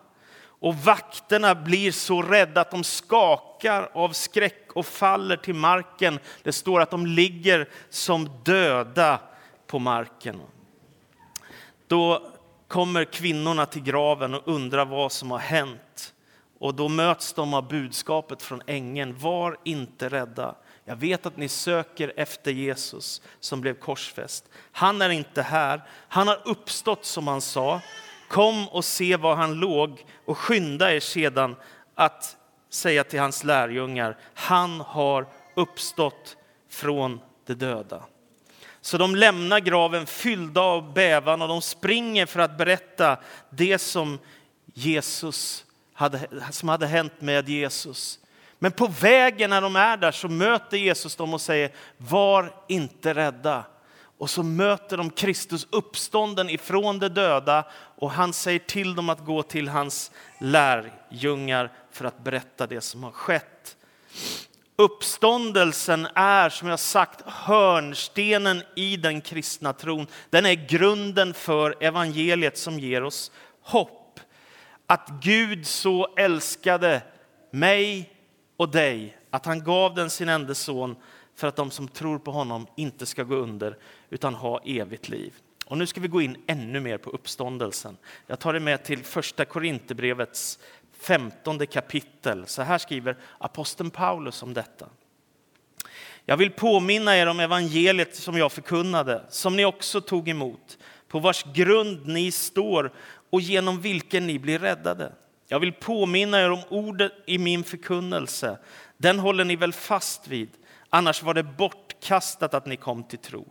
Och 0.64 0.76
vakterna 0.76 1.56
blir 1.56 1.92
så 1.92 2.22
rädda 2.22 2.62
att 2.62 2.72
de 2.72 2.84
skakar 2.84 3.90
av 3.94 4.10
skräck 4.10 4.72
och 4.74 4.86
faller 4.86 5.38
till 5.38 5.56
marken. 5.56 6.20
Det 6.44 6.52
står 6.52 6.82
att 6.82 6.92
de 6.92 7.06
ligger 7.06 7.70
som 7.90 8.30
döda 8.44 9.20
på 9.68 9.80
marken. 9.80 10.42
Då 11.88 12.32
kommer 12.68 13.06
kvinnorna 13.06 13.66
till 13.66 13.84
graven 13.84 14.34
och 14.34 14.42
undrar 14.46 14.86
vad 14.86 15.12
som 15.12 15.32
har 15.32 15.40
hänt. 15.40 16.14
Och 16.60 16.76
då 16.76 16.90
möts 16.90 17.34
de 17.34 17.54
av 17.54 17.68
budskapet 17.68 18.42
från 18.42 18.62
ängeln. 18.68 19.18
Var 19.18 19.58
inte 19.64 20.10
rädda. 20.10 20.56
Jag 20.86 20.96
vet 20.96 21.26
att 21.26 21.38
ni 21.38 21.48
söker 21.50 22.14
efter 22.16 22.52
Jesus 22.52 23.22
som 23.40 23.62
blev 23.62 23.74
korsfäst. 23.74 24.50
Han 24.72 25.02
är 25.02 25.10
inte 25.10 25.42
här. 25.42 25.82
Han 26.08 26.28
har 26.28 26.42
uppstått 26.46 27.06
som 27.06 27.28
han 27.28 27.42
sa. 27.42 27.82
Kom 28.34 28.68
och 28.68 28.86
se 28.86 29.16
var 29.16 29.36
han 29.36 29.54
låg 29.54 30.06
och 30.26 30.38
skynda 30.38 30.94
er 30.94 31.00
sedan 31.00 31.56
att 31.96 32.38
säga 32.70 33.04
till 33.04 33.20
hans 33.20 33.44
lärjungar, 33.44 34.18
han 34.34 34.82
har 34.82 35.28
uppstått 35.56 36.38
från 36.70 37.20
de 37.46 37.54
döda. 37.54 38.04
Så 38.82 38.98
de 38.98 39.16
lämnar 39.16 39.60
graven 39.60 40.06
fyllda 40.06 40.62
av 40.62 40.94
bävan 40.94 41.42
och 41.42 41.48
de 41.48 41.62
springer 41.62 42.26
för 42.26 42.40
att 42.40 42.58
berätta 42.58 43.18
det 43.50 43.78
som 43.78 44.20
Jesus 44.74 45.66
hade, 45.94 46.20
som 46.52 46.70
hade 46.70 46.88
hänt 46.88 47.22
med 47.22 47.50
Jesus. 47.50 48.20
Men 48.60 48.72
på 48.72 48.88
vägen 48.88 49.50
när 49.50 49.62
de 49.62 49.76
är 49.76 49.98
där 49.98 50.12
så 50.12 50.28
möter 50.28 50.78
Jesus 50.78 51.16
dem 51.16 51.34
och 51.34 51.42
säger, 51.42 51.72
var 51.98 52.54
inte 52.68 53.14
rädda. 53.14 53.64
Och 54.24 54.30
så 54.30 54.44
möter 54.44 54.98
de 54.98 55.10
Kristus 55.10 55.68
uppstånden 55.70 56.50
ifrån 56.50 57.00
de 57.00 57.10
döda 57.10 57.66
och 57.96 58.12
han 58.12 58.34
säger 58.34 58.60
till 58.60 58.96
dem 58.96 59.10
att 59.10 59.26
gå 59.26 59.44
till 59.44 59.68
hans 59.68 60.12
lärjungar 60.40 61.72
för 61.92 62.06
att 62.06 62.24
berätta 62.24 62.68
det 62.68 62.82
som 62.82 63.04
har 63.04 63.12
skett. 63.12 63.78
Uppståndelsen 64.76 66.08
är 66.16 66.50
som 66.50 66.68
jag 66.68 66.80
sagt 66.80 67.22
hörnstenen 67.26 68.64
i 68.76 68.98
den 68.98 69.22
kristna 69.22 69.74
tron. 69.74 70.08
Den 70.30 70.46
är 70.46 70.68
grunden 70.68 71.34
för 71.34 71.84
evangeliet 71.84 72.58
som 72.58 72.80
ger 72.80 73.04
oss 73.04 73.32
hopp. 73.62 74.20
Att 74.88 75.10
Gud 75.22 75.68
så 75.68 76.08
älskade 76.18 77.02
mig 77.52 78.14
och 78.58 78.70
dig 78.70 79.18
att 79.30 79.46
han 79.46 79.64
gav 79.64 79.96
den 79.96 80.10
sin 80.10 80.30
enda 80.30 80.56
son 80.56 80.96
för 81.36 81.48
att 81.48 81.56
de 81.56 81.72
som 81.72 81.88
tror 81.88 82.20
på 82.20 82.32
honom 82.32 82.68
inte 82.76 83.06
ska 83.06 83.24
gå 83.24 83.36
under 83.36 83.78
utan 84.10 84.34
ha 84.34 84.62
evigt 84.66 85.10
liv. 85.10 85.34
Och 85.66 85.78
nu 85.78 85.88
ska 85.88 86.02
vi 86.02 86.08
gå 86.08 86.22
in 86.22 86.38
ännu 86.48 86.80
mer 86.80 86.98
på 86.98 87.10
uppståndelsen. 87.10 87.98
Jag 88.28 88.40
tar 88.40 88.54
er 88.54 88.60
med 88.60 88.84
till 88.84 89.04
första 89.04 89.46
Korinthierbrevets 89.46 90.60
femtonde 91.00 91.66
kapitel. 91.66 92.48
Så 92.48 92.62
här 92.62 92.78
skriver 92.78 93.18
aposteln 93.38 93.90
Paulus 93.90 94.44
om 94.44 94.54
detta. 94.54 94.90
Jag 96.26 96.38
vill 96.38 96.52
påminna 96.52 97.18
er 97.18 97.28
om 97.28 97.40
evangeliet 97.40 98.16
som 98.16 98.38
jag 98.38 98.52
förkunnade, 98.52 99.26
som 99.30 99.56
ni 99.56 99.66
också 99.66 100.02
tog 100.02 100.30
emot, 100.30 100.78
på 101.08 101.20
vars 101.20 101.44
grund 101.44 102.08
ni 102.08 102.32
står 102.32 102.94
och 103.30 103.42
genom 103.42 103.82
vilken 103.82 104.28
ni 104.28 104.40
blir 104.40 104.60
räddade. 104.60 105.14
Jag 105.48 105.60
vill 105.60 105.74
påminna 105.74 106.42
er 106.42 106.52
om 106.52 106.62
ordet 106.70 107.12
i 107.26 107.38
min 107.38 107.64
förkunnelse. 107.64 108.58
Den 108.98 109.20
håller 109.20 109.46
ni 109.46 109.56
väl 109.56 109.74
fast 109.74 110.28
vid, 110.28 110.50
annars 110.94 111.24
var 111.24 111.34
det 111.34 111.44
bortkastat 111.44 112.54
att 112.54 112.66
ni 112.66 112.78
kom 112.78 113.04
till 113.04 113.20
tro. 113.20 113.46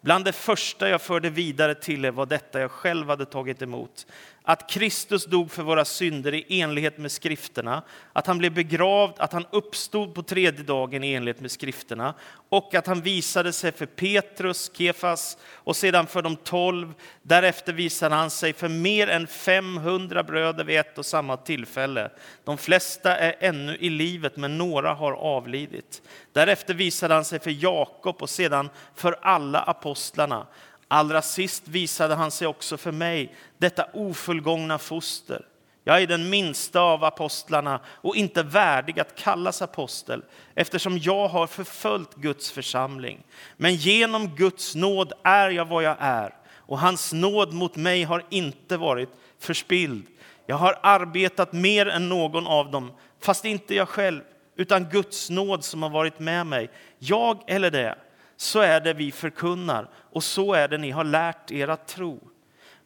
Bland 0.00 0.24
det 0.24 0.32
första 0.32 0.88
jag 0.88 1.02
förde 1.02 1.30
vidare 1.30 1.74
till 1.74 2.04
er 2.04 2.10
var 2.10 2.26
detta 2.26 2.60
jag 2.60 2.70
själv 2.70 3.08
hade 3.08 3.26
tagit 3.26 3.62
emot, 3.62 4.06
att 4.42 4.70
Kristus 4.70 5.26
dog 5.26 5.50
för 5.50 5.62
våra 5.62 5.84
synder 5.84 6.34
i 6.34 6.60
enlighet 6.60 6.98
med 6.98 7.12
skrifterna, 7.12 7.82
att 8.12 8.26
han 8.26 8.38
blev 8.38 8.54
begravd, 8.54 9.14
att 9.18 9.32
han 9.32 9.46
uppstod 9.50 10.14
på 10.14 10.22
tredje 10.22 10.64
dagen 10.64 11.04
i 11.04 11.12
enlighet 11.12 11.40
med 11.40 11.50
skrifterna 11.50 12.14
och 12.48 12.74
att 12.74 12.86
han 12.86 13.00
visade 13.00 13.52
sig 13.52 13.72
för 13.72 13.86
Petrus, 13.86 14.70
Kefas 14.74 15.38
och 15.54 15.76
sedan 15.76 16.06
för 16.06 16.22
de 16.22 16.36
tolv. 16.36 16.94
Därefter 17.22 17.72
visade 17.72 18.14
han 18.14 18.30
sig 18.30 18.52
för 18.52 18.68
mer 18.68 19.08
än 19.08 19.26
500 19.26 20.22
bröder 20.22 20.64
vid 20.64 20.78
ett 20.78 20.98
och 20.98 21.06
samma 21.06 21.36
tillfälle. 21.36 22.10
De 22.44 22.58
flesta 22.58 23.16
är 23.16 23.36
ännu 23.40 23.76
i 23.76 23.90
livet, 23.90 24.36
men 24.36 24.58
några 24.58 24.94
har 24.94 25.12
avlidit. 25.12 26.02
Därefter 26.32 26.74
visade 26.74 27.14
han 27.14 27.24
sig 27.24 27.40
för 27.40 27.62
Jakob 27.62 28.22
och 28.22 28.30
sedan 28.30 28.70
för 28.94 29.18
alla 29.22 29.58
apostlarna. 29.58 30.46
Allra 30.92 31.22
sist 31.22 31.68
visade 31.68 32.14
han 32.14 32.30
sig 32.30 32.46
också 32.46 32.76
för 32.76 32.92
mig, 32.92 33.34
detta 33.58 33.86
ofullgångna 33.92 34.78
foster. 34.78 35.46
Jag 35.84 36.02
är 36.02 36.06
den 36.06 36.30
minsta 36.30 36.80
av 36.80 37.04
apostlarna 37.04 37.80
och 37.86 38.16
inte 38.16 38.42
värdig 38.42 39.00
att 39.00 39.14
kallas 39.14 39.62
apostel 39.62 40.24
eftersom 40.54 40.98
jag 40.98 41.28
har 41.28 41.46
förföljt 41.46 42.14
Guds 42.14 42.50
församling. 42.50 43.22
Men 43.56 43.74
genom 43.74 44.28
Guds 44.28 44.74
nåd 44.74 45.12
är 45.24 45.50
jag 45.50 45.64
vad 45.64 45.82
jag 45.82 45.96
är 46.00 46.34
och 46.54 46.78
hans 46.78 47.12
nåd 47.12 47.52
mot 47.52 47.76
mig 47.76 48.02
har 48.02 48.24
inte 48.30 48.76
varit 48.76 49.10
förspild. 49.38 50.06
Jag 50.46 50.56
har 50.56 50.78
arbetat 50.82 51.52
mer 51.52 51.88
än 51.88 52.08
någon 52.08 52.46
av 52.46 52.70
dem, 52.70 52.92
fast 53.20 53.44
inte 53.44 53.74
jag 53.74 53.88
själv, 53.88 54.20
utan 54.56 54.84
Guds 54.84 55.30
nåd 55.30 55.64
som 55.64 55.82
har 55.82 55.90
varit 55.90 56.18
med 56.18 56.46
mig. 56.46 56.70
Jag 56.98 57.42
eller 57.46 57.70
det 57.70 57.98
så 58.40 58.60
är 58.60 58.80
det 58.80 58.92
vi 58.92 59.12
förkunnar 59.12 59.88
och 60.12 60.24
så 60.24 60.54
är 60.54 60.68
det 60.68 60.78
ni 60.78 60.90
har 60.90 61.04
lärt 61.04 61.50
er 61.50 61.68
att 61.68 61.88
tro. 61.88 62.20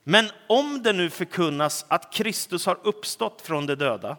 Men 0.05 0.31
om 0.47 0.83
det 0.83 0.93
nu 0.93 1.11
förkunnas 1.11 1.87
att 1.89 2.13
Kristus 2.13 2.67
har 2.67 2.79
uppstått 2.83 3.43
från 3.43 3.67
de 3.67 3.75
döda, 3.75 4.17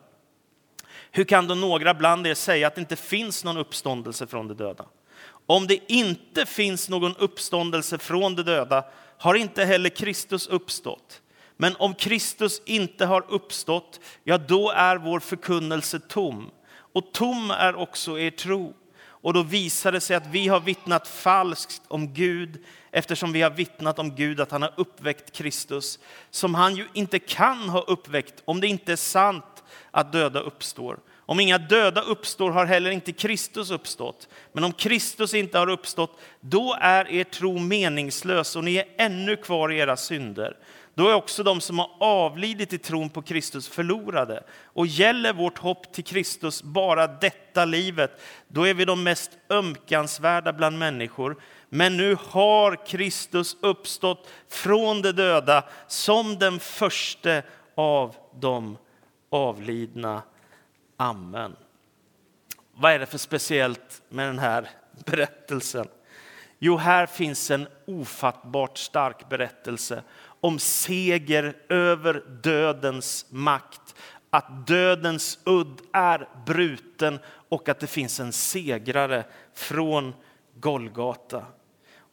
hur 1.12 1.24
kan 1.24 1.48
då 1.48 1.56
några 1.56 1.94
bland 1.94 2.28
er 2.28 2.34
säga 2.34 2.68
att 2.68 2.76
det 2.76 2.82
inte 2.82 2.96
finns 2.96 3.44
någon 3.44 3.58
uppståndelse 3.58 4.28
från 4.28 4.48
de 4.48 4.54
döda? 4.54 4.86
Om 5.46 5.68
det 5.68 5.92
inte 5.92 6.46
finns 6.46 6.90
någon 6.90 7.16
uppståndelse 7.16 7.98
från 7.98 8.36
de 8.36 8.44
döda 8.44 8.86
har 9.18 9.36
inte 9.36 9.66
heller 9.66 9.90
Kristus 9.90 10.48
uppstått. 10.48 11.22
Men 11.58 11.76
om 11.76 11.94
Kristus 11.94 12.62
inte 12.66 13.06
har 13.06 13.26
uppstått, 13.30 14.00
ja, 14.24 14.38
då 14.38 14.72
är 14.72 14.98
vår 14.98 15.20
förkunnelse 15.20 16.00
tom. 16.00 16.52
Och 16.94 17.12
tom 17.14 17.52
är 17.52 17.76
också 17.76 18.20
er 18.20 18.32
tro. 18.32 18.74
Och 19.26 19.34
då 19.34 19.44
visar 19.44 19.92
det 19.92 20.02
sig 20.02 20.16
att 20.16 20.28
vi 20.28 20.48
har 20.48 20.60
vittnat 20.60 21.08
falskt 21.08 21.82
om 21.88 22.14
Gud 22.14 22.64
eftersom 22.92 23.34
vi 23.34 23.42
har 23.42 23.50
vittnat 23.50 24.00
om 24.00 24.16
Gud 24.16 24.40
att 24.40 24.52
han 24.52 24.62
har 24.62 24.74
uppväckt 24.76 25.32
Kristus 25.32 26.00
som 26.30 26.56
han 26.56 26.76
ju 26.76 26.88
inte 26.94 27.20
kan 27.20 27.70
ha 27.70 27.82
uppväckt 27.82 28.42
om 28.46 28.62
det 28.62 28.68
inte 28.68 28.92
är 28.92 28.96
sant 28.96 29.64
att 29.92 30.12
döda 30.12 30.40
uppstår. 30.40 31.00
Om 31.16 31.40
inga 31.40 31.58
döda 31.58 32.02
uppstår 32.02 32.52
har 32.52 32.66
heller 32.66 32.92
inte 32.92 33.12
Kristus 33.12 33.72
uppstått. 33.72 34.28
Men 34.54 34.64
om 34.64 34.72
Kristus 34.72 35.34
inte 35.34 35.58
har 35.58 35.70
uppstått, 35.70 36.20
då 36.40 36.78
är 36.82 37.10
er 37.10 37.24
tro 37.24 37.60
meningslös 37.60 38.56
och 38.56 38.64
ni 38.64 38.76
är 38.76 38.86
ännu 38.98 39.36
kvar 39.36 39.72
i 39.72 39.78
era 39.78 39.98
synder 39.98 40.58
då 40.96 41.10
är 41.10 41.14
också 41.14 41.44
de 41.44 41.62
som 41.62 41.80
har 41.80 41.90
avlidit 42.00 42.74
i 42.74 42.78
tron 42.78 43.10
på 43.10 43.22
Kristus 43.22 43.68
förlorade. 43.68 44.44
Och 44.64 44.88
gäller 44.88 45.34
vårt 45.34 45.58
hopp 45.58 45.94
till 45.94 46.04
Kristus 46.04 46.64
bara 46.64 47.08
detta 47.08 47.66
livet, 47.66 48.22
då 48.48 48.68
är 48.68 48.74
vi 48.74 48.86
de 48.86 49.04
mest 49.04 49.32
ömkansvärda 49.50 50.54
bland 50.54 50.80
människor. 50.80 51.42
Men 51.70 51.98
nu 51.98 52.18
har 52.30 52.86
Kristus 52.86 53.58
uppstått 53.62 54.30
från 54.50 55.02
de 55.02 55.12
döda 55.12 55.64
som 55.88 56.40
den 56.40 56.60
första 56.60 57.42
av 57.76 58.16
de 58.40 58.78
avlidna. 59.30 60.22
Amen. 60.98 61.56
Vad 62.74 62.92
är 62.92 63.00
det 63.00 63.06
för 63.06 63.18
speciellt 63.18 64.02
med 64.10 64.28
den 64.28 64.40
här 64.40 64.70
berättelsen? 65.06 65.88
Jo, 66.60 66.78
här 66.78 67.06
finns 67.06 67.52
en 67.52 67.68
ofattbart 67.88 68.78
stark 68.78 69.30
berättelse 69.30 70.04
om 70.46 70.60
seger 70.60 71.56
över 71.70 72.24
dödens 72.44 73.26
makt. 73.30 73.96
Att 74.30 74.68
dödens 74.68 75.40
udd 75.44 75.82
är 75.94 76.28
bruten 76.46 77.20
och 77.50 77.70
att 77.70 77.80
det 77.80 77.88
finns 77.88 78.20
en 78.20 78.32
segrare 78.32 79.24
från 79.54 80.14
Golgata. 80.56 81.46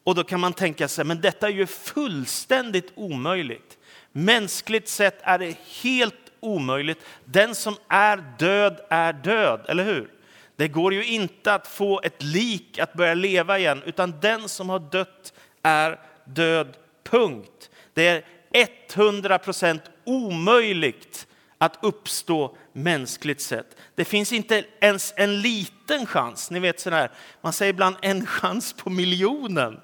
Och 0.04 0.14
då 0.14 0.24
kan 0.24 0.40
man 0.40 0.52
tänka 0.52 0.88
sig, 0.88 1.04
men 1.04 1.20
detta 1.20 1.48
är 1.48 1.52
ju 1.52 1.66
fullständigt 1.66 2.92
omöjligt. 2.94 3.78
Mänskligt 4.12 4.88
sett 4.88 5.18
är 5.22 5.38
det 5.38 5.56
helt 5.82 6.32
omöjligt. 6.40 6.98
Den 7.24 7.54
som 7.54 7.76
är 7.88 8.24
död 8.38 8.80
är 8.90 9.12
död, 9.12 9.64
eller 9.68 9.84
hur? 9.84 10.10
Det 10.56 10.68
går 10.68 10.94
ju 10.94 11.04
inte 11.04 11.54
att 11.54 11.66
få 11.66 12.00
ett 12.00 12.22
lik 12.22 12.78
att 12.78 12.92
börja 12.92 13.14
leva 13.14 13.58
igen, 13.58 13.82
utan 13.86 14.20
den 14.20 14.48
som 14.48 14.70
har 14.70 14.78
dött 14.78 15.32
är 15.62 16.00
död, 16.24 16.76
punkt. 17.04 17.68
Det 17.94 18.24
är 18.52 18.68
100 18.94 19.38
procent 19.38 19.82
omöjligt 20.04 21.26
att 21.58 21.78
uppstå 21.82 22.56
mänskligt 22.72 23.40
sett. 23.40 23.76
Det 23.94 24.04
finns 24.04 24.32
inte 24.32 24.64
ens 24.80 25.14
en 25.16 25.40
liten 25.40 26.06
chans. 26.06 26.50
Ni 26.50 26.60
vet 26.60 26.80
sådär, 26.80 27.10
man 27.40 27.52
säger 27.52 27.72
ibland 27.72 27.96
en 28.02 28.26
chans 28.26 28.72
på 28.72 28.90
miljonen. 28.90 29.80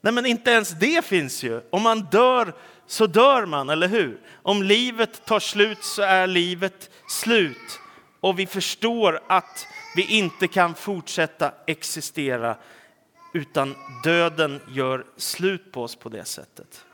Nej, 0.00 0.12
men 0.12 0.26
inte 0.26 0.50
ens 0.50 0.70
det 0.70 1.04
finns 1.04 1.42
ju. 1.42 1.60
Om 1.70 1.82
man 1.82 2.00
dör 2.00 2.52
så 2.86 3.06
dör 3.06 3.46
man, 3.46 3.68
eller 3.68 3.88
hur? 3.88 4.20
Om 4.42 4.62
livet 4.62 5.24
tar 5.24 5.40
slut 5.40 5.84
så 5.84 6.02
är 6.02 6.26
livet 6.26 6.90
slut. 7.08 7.80
Och 8.20 8.38
vi 8.38 8.46
förstår 8.46 9.20
att 9.28 9.66
vi 9.96 10.16
inte 10.16 10.48
kan 10.48 10.74
fortsätta 10.74 11.52
existera 11.66 12.56
utan 13.34 13.74
döden 14.04 14.60
gör 14.68 15.06
slut 15.16 15.72
på 15.72 15.82
oss 15.82 15.96
på 15.96 16.08
det 16.08 16.24
sättet. 16.24 16.84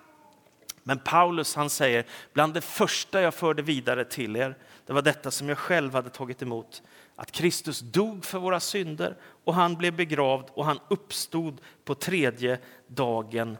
Men 0.86 0.98
Paulus 0.98 1.54
han 1.54 1.70
säger, 1.70 2.04
bland 2.32 2.54
det 2.54 2.60
första 2.60 3.20
jag 3.20 3.34
förde 3.34 3.62
vidare 3.62 4.04
till 4.04 4.36
er, 4.36 4.56
det 4.86 4.92
var 4.92 5.02
detta 5.02 5.30
som 5.30 5.48
jag 5.48 5.58
själv 5.58 5.94
hade 5.94 6.10
tagit 6.10 6.42
emot. 6.42 6.82
Att 7.16 7.32
Kristus 7.32 7.80
dog 7.80 8.24
för 8.24 8.38
våra 8.38 8.60
synder 8.60 9.16
och 9.44 9.54
han 9.54 9.74
blev 9.74 9.96
begravd 9.96 10.44
och 10.54 10.64
han 10.64 10.78
uppstod 10.88 11.60
på 11.84 11.94
tredje 11.94 12.58
dagen 12.86 13.56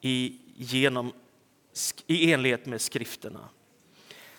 i, 0.00 0.38
genom, 0.56 1.12
i 2.06 2.32
enlighet 2.32 2.66
med 2.66 2.80
skrifterna. 2.80 3.48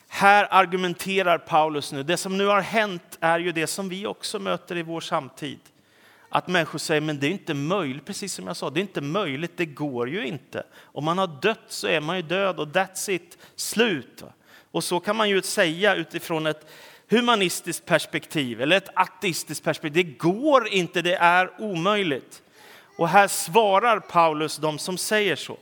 Här 0.07 0.47
argumenterar 0.49 1.37
Paulus 1.37 1.91
nu, 1.91 2.03
det 2.03 2.17
som 2.17 2.37
nu 2.37 2.45
har 2.45 2.61
hänt 2.61 3.17
är 3.19 3.39
ju 3.39 3.51
det 3.51 3.67
som 3.67 3.89
vi 3.89 4.05
också 4.05 4.39
möter 4.39 4.77
i 4.77 4.83
vår 4.83 5.01
samtid 5.01 5.59
att 6.29 6.47
människor 6.47 6.79
säger 6.79 7.01
men 7.01 7.19
det 7.19 7.27
är 7.27 7.31
inte 7.31 7.53
möjligt, 7.53 8.05
precis 8.05 8.33
som 8.33 8.47
jag 8.47 8.57
sa, 8.57 8.69
det 8.69 8.79
är 8.79 8.81
inte 8.81 9.01
möjligt, 9.01 9.57
det 9.57 9.65
går 9.65 10.09
ju 10.09 10.27
inte. 10.27 10.63
Om 10.81 11.05
man 11.05 11.17
har 11.17 11.41
dött 11.41 11.65
så 11.67 11.87
är 11.87 12.01
man 12.01 12.15
ju 12.15 12.21
död 12.21 12.59
och 12.59 12.67
that's 12.67 13.09
it, 13.09 13.37
slut. 13.55 14.23
Och 14.71 14.83
så 14.83 14.99
kan 14.99 15.15
man 15.15 15.29
ju 15.29 15.41
säga 15.41 15.95
utifrån 15.95 16.47
ett 16.47 16.67
humanistiskt 17.09 17.85
perspektiv 17.85 18.61
eller 18.61 18.77
ett 18.77 18.89
ateistiskt 18.93 19.63
perspektiv. 19.63 20.05
Det 20.05 20.17
går 20.17 20.67
inte, 20.67 21.01
det 21.01 21.15
är 21.15 21.61
omöjligt. 21.61 22.41
Och 22.97 23.09
här 23.09 23.27
svarar 23.27 23.99
Paulus 23.99 24.57
de 24.57 24.79
som 24.79 24.97
säger 24.97 25.35
så. 25.35 25.57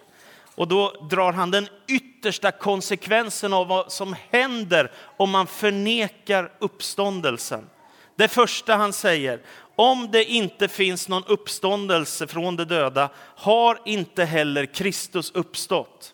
Och 0.55 0.67
då 0.67 1.07
drar 1.09 1.33
han 1.33 1.51
den 1.51 1.67
yttersta 1.87 2.51
konsekvensen 2.51 3.53
av 3.53 3.67
vad 3.67 3.91
som 3.91 4.15
händer 4.29 4.91
om 5.17 5.29
man 5.29 5.47
förnekar 5.47 6.51
uppståndelsen. 6.59 7.69
Det 8.15 8.27
första 8.27 8.75
han 8.75 8.93
säger, 8.93 9.39
om 9.75 10.11
det 10.11 10.23
inte 10.23 10.67
finns 10.67 11.07
någon 11.07 11.23
uppståndelse 11.27 12.27
från 12.27 12.55
de 12.55 12.63
döda 12.63 13.09
har 13.35 13.79
inte 13.85 14.25
heller 14.25 14.65
Kristus 14.65 15.31
uppstått. 15.31 16.13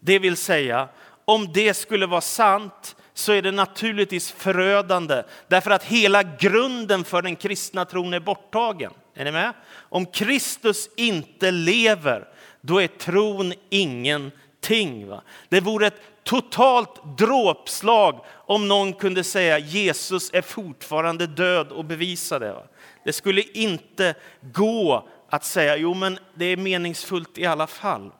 Det 0.00 0.18
vill 0.18 0.36
säga, 0.36 0.88
om 1.24 1.52
det 1.52 1.74
skulle 1.74 2.06
vara 2.06 2.20
sant 2.20 2.96
så 3.14 3.32
är 3.32 3.42
det 3.42 3.50
naturligtvis 3.50 4.32
förödande 4.32 5.22
därför 5.48 5.70
att 5.70 5.84
hela 5.84 6.22
grunden 6.22 7.04
för 7.04 7.22
den 7.22 7.36
kristna 7.36 7.84
tron 7.84 8.14
är 8.14 8.20
borttagen. 8.20 8.92
Är 9.14 9.24
ni 9.24 9.30
med? 9.32 9.52
Om 9.74 10.06
Kristus 10.06 10.88
inte 10.96 11.50
lever, 11.50 12.28
då 12.60 12.82
är 12.82 12.86
tron 12.86 13.52
ingenting. 13.70 15.08
Va? 15.08 15.22
Det 15.48 15.60
vore 15.60 15.86
ett 15.86 16.00
totalt 16.24 17.18
dråpslag 17.18 18.24
om 18.46 18.68
någon 18.68 18.92
kunde 18.92 19.24
säga 19.24 19.58
Jesus 19.58 20.30
är 20.32 20.42
fortfarande 20.42 21.26
död 21.26 21.72
och 21.72 21.84
bevisa 21.84 22.38
det. 22.38 22.52
Va? 22.52 22.62
Det 23.04 23.12
skulle 23.12 23.42
inte 23.42 24.14
gå 24.40 25.08
att 25.28 25.44
säga 25.44 25.76
jo 25.76 25.94
men 25.94 26.18
det 26.34 26.44
är 26.44 26.56
meningsfullt 26.56 27.38
i 27.38 27.46
alla 27.46 27.66
fall. 27.66 28.10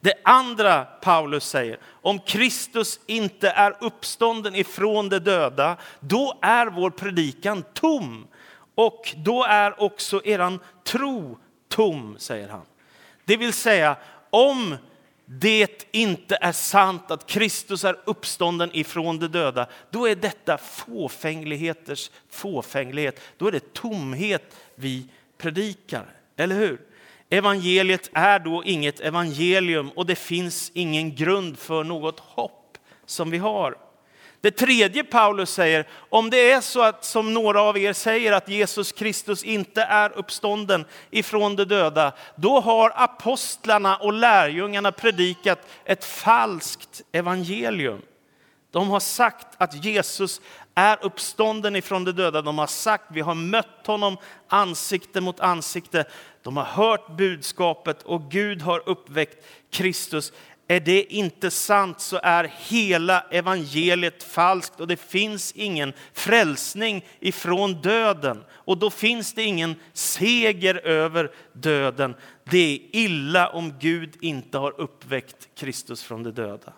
Det 0.00 0.14
andra 0.24 0.84
Paulus 0.84 1.44
säger, 1.44 1.78
om 1.84 2.18
Kristus 2.18 3.00
inte 3.06 3.50
är 3.50 3.76
uppstånden 3.80 4.54
ifrån 4.54 5.08
de 5.08 5.18
döda, 5.18 5.76
då 6.00 6.38
är 6.42 6.66
vår 6.66 6.90
predikan 6.90 7.64
tom. 7.74 8.26
Och 8.74 9.14
då 9.16 9.44
är 9.44 9.82
också 9.82 10.24
eran 10.24 10.60
tro 10.84 11.38
tom, 11.68 12.16
säger 12.18 12.48
han. 12.48 12.66
Det 13.24 13.36
vill 13.36 13.52
säga, 13.52 13.96
om 14.30 14.76
det 15.40 15.86
inte 15.92 16.38
är 16.40 16.52
sant 16.52 17.10
att 17.10 17.26
Kristus 17.26 17.84
är 17.84 17.96
uppstånden 18.04 18.70
ifrån 18.72 19.18
de 19.18 19.28
döda, 19.28 19.66
då 19.90 20.08
är 20.08 20.14
detta 20.14 20.58
fåfängligheters 20.58 22.10
fåfänglighet. 22.30 23.20
Då 23.36 23.46
är 23.46 23.52
det 23.52 23.72
tomhet 23.72 24.56
vi 24.74 25.06
predikar, 25.38 26.06
eller 26.36 26.56
hur? 26.56 26.80
Evangeliet 27.30 28.10
är 28.12 28.38
då 28.38 28.64
inget 28.64 29.00
evangelium 29.00 29.90
och 29.90 30.06
det 30.06 30.16
finns 30.16 30.70
ingen 30.74 31.14
grund 31.14 31.58
för 31.58 31.84
något 31.84 32.20
hopp 32.20 32.78
som 33.06 33.30
vi 33.30 33.38
har. 33.38 33.76
Det 34.42 34.50
tredje 34.50 35.04
Paulus 35.04 35.50
säger, 35.50 35.86
om 36.08 36.30
det 36.30 36.50
är 36.50 36.60
så 36.60 36.82
att 36.82 37.04
som 37.04 37.34
några 37.34 37.62
av 37.62 37.78
er 37.78 37.92
säger 37.92 38.32
att 38.32 38.48
Jesus 38.48 38.92
Kristus 38.92 39.44
inte 39.44 39.82
är 39.82 40.18
uppstånden 40.18 40.84
ifrån 41.10 41.56
de 41.56 41.64
döda, 41.64 42.12
då 42.36 42.60
har 42.60 42.92
apostlarna 42.96 43.96
och 43.96 44.12
lärjungarna 44.12 44.92
predikat 44.92 45.58
ett 45.84 46.04
falskt 46.04 47.02
evangelium. 47.12 48.02
De 48.70 48.90
har 48.90 49.00
sagt 49.00 49.46
att 49.58 49.84
Jesus 49.84 50.40
är 50.74 50.98
uppstånden 51.04 51.76
ifrån 51.76 52.04
de 52.04 52.12
döda. 52.12 52.42
De 52.42 52.58
har 52.58 52.66
sagt, 52.66 53.04
vi 53.10 53.20
har 53.20 53.34
mött 53.34 53.86
honom 53.86 54.16
ansikte 54.48 55.20
mot 55.20 55.40
ansikte. 55.40 56.04
De 56.42 56.56
har 56.56 56.64
hört 56.64 57.16
budskapet 57.16 58.02
och 58.02 58.30
Gud 58.30 58.62
har 58.62 58.88
uppväckt 58.88 59.46
Kristus. 59.70 60.32
Är 60.68 60.80
det 60.80 61.14
inte 61.14 61.50
sant 61.50 62.00
så 62.00 62.20
är 62.22 62.52
hela 62.58 63.20
evangeliet 63.30 64.22
falskt 64.22 64.80
och 64.80 64.86
det 64.86 64.96
finns 64.96 65.52
ingen 65.52 65.92
frälsning 66.12 67.04
ifrån 67.20 67.74
döden. 67.82 68.44
Och 68.50 68.78
då 68.78 68.90
finns 68.90 69.32
det 69.32 69.42
ingen 69.42 69.74
seger 69.92 70.86
över 70.86 71.30
döden. 71.52 72.14
Det 72.50 72.74
är 72.74 72.96
illa 72.96 73.48
om 73.48 73.74
Gud 73.78 74.16
inte 74.20 74.58
har 74.58 74.80
uppväckt 74.80 75.48
Kristus 75.54 76.02
från 76.02 76.22
de 76.22 76.30
döda. 76.30 76.72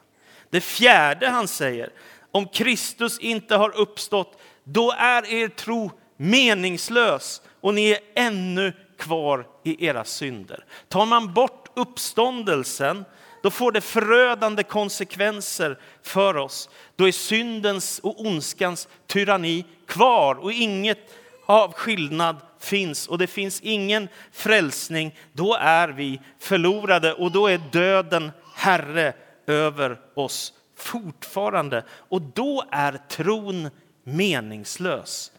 Det 0.51 0.61
fjärde 0.61 1.29
han 1.29 1.49
säger, 1.49 1.91
om 2.31 2.49
Kristus 2.49 3.19
inte 3.19 3.57
har 3.57 3.77
uppstått, 3.77 4.41
då 4.65 4.93
är 4.99 5.27
er 5.27 5.49
tro 5.49 5.91
meningslös 6.17 7.43
och 7.61 7.75
ni 7.75 7.91
är 7.91 7.99
ännu 8.15 8.73
kvar 8.99 9.47
i 9.65 9.87
era 9.87 10.05
synder. 10.05 10.65
Tar 10.89 11.07
man 11.07 11.35
bort 11.35 11.69
uppståndelsen 11.75 13.05
då 13.45 13.51
får 13.51 13.73
det 13.73 13.81
förödande 13.81 14.63
konsekvenser 14.63 15.79
för 16.03 16.37
oss. 16.37 16.69
Då 16.97 17.09
är 17.09 17.13
syndens 17.13 17.99
och 17.99 18.21
ondskans 18.21 18.89
tyranni 19.07 19.65
kvar 19.87 20.35
och 20.35 20.53
inget 20.53 20.99
av 21.47 21.73
skillnad 21.73 22.37
finns 22.59 23.09
och 23.09 23.19
det 23.19 23.27
finns 23.27 23.61
ingen 23.61 24.09
frälsning. 24.33 25.19
Då 25.33 25.55
är 25.61 25.89
vi 25.89 26.21
förlorade 26.39 27.13
och 27.13 27.33
då 27.33 27.47
är 27.47 27.61
döden 27.73 28.33
herre 28.55 29.13
över 29.47 30.01
oss 30.15 30.53
fortfarande. 30.77 31.85
Och 31.91 32.23
då 32.23 32.65
är 32.71 33.01
tron 33.09 33.71
meningslös. 34.05 35.33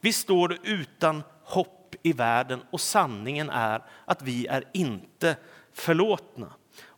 Vi 0.00 0.12
står 0.12 0.58
utan 0.62 1.22
hopp 1.44 1.94
i 2.02 2.12
världen 2.12 2.62
och 2.70 2.80
sanningen 2.80 3.50
är 3.50 3.82
att 4.04 4.22
vi 4.22 4.46
är 4.46 4.64
inte 4.72 5.36
förlåtna. 5.72 6.52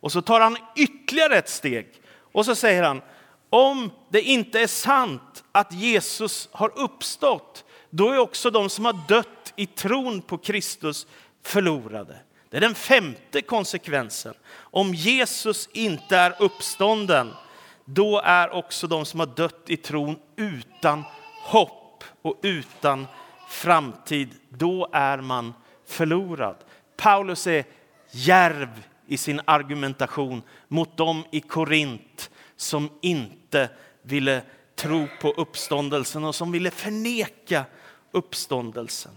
Och 0.07 0.11
så 0.11 0.21
tar 0.21 0.39
han 0.39 0.57
ytterligare 0.75 1.37
ett 1.37 1.49
steg 1.49 1.87
och 2.31 2.45
så 2.45 2.55
säger 2.55 2.83
han 2.83 3.01
om 3.49 3.91
det 4.09 4.21
inte 4.21 4.59
är 4.59 4.67
sant 4.67 5.43
att 5.51 5.73
Jesus 5.73 6.49
har 6.51 6.79
uppstått, 6.79 7.65
då 7.89 8.11
är 8.11 8.17
också 8.17 8.49
de 8.49 8.69
som 8.69 8.85
har 8.85 9.07
dött 9.07 9.53
i 9.55 9.65
tron 9.65 10.21
på 10.21 10.37
Kristus 10.37 11.07
förlorade. 11.43 12.19
Det 12.49 12.57
är 12.57 12.61
den 12.61 12.75
femte 12.75 13.41
konsekvensen. 13.41 14.33
Om 14.55 14.93
Jesus 14.93 15.69
inte 15.73 16.17
är 16.17 16.35
uppstånden, 16.39 17.33
då 17.85 18.21
är 18.23 18.49
också 18.49 18.87
de 18.87 19.05
som 19.05 19.19
har 19.19 19.27
dött 19.27 19.63
i 19.67 19.77
tron 19.77 20.19
utan 20.35 21.03
hopp 21.43 22.03
och 22.21 22.39
utan 22.43 23.07
framtid. 23.49 24.29
Då 24.49 24.89
är 24.91 25.17
man 25.17 25.53
förlorad. 25.87 26.55
Paulus 26.97 27.47
är 27.47 27.65
järv 28.11 28.83
i 29.07 29.17
sin 29.17 29.41
argumentation 29.45 30.41
mot 30.67 30.97
dem 30.97 31.23
i 31.31 31.41
Korint 31.41 32.29
som 32.55 32.89
inte 33.01 33.69
ville 34.01 34.41
tro 34.75 35.07
på 35.21 35.31
uppståndelsen 35.31 36.23
och 36.23 36.35
som 36.35 36.51
ville 36.51 36.71
förneka 36.71 37.65
uppståndelsen. 38.11 39.11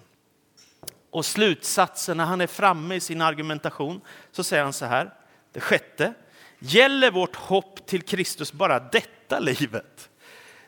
Och 1.11 1.27
slutsatsen 1.27 2.17
när 2.17 2.25
han 2.25 2.41
är 2.41 2.47
framme 2.47 2.95
i 2.95 3.01
sin 3.01 3.23
argumentation 3.23 4.01
så 4.33 4.45
säger 4.45 4.63
han 4.63 4.73
så 4.73 4.87
här. 4.87 5.15
Det 5.53 5.61
sjätte. 5.61 6.15
Gäller 6.59 7.11
vårt 7.11 7.37
hopp 7.37 7.87
till 7.87 8.03
Kristus 8.03 8.53
bara 8.53 8.79
detta 8.79 9.39
livet, 9.39 10.11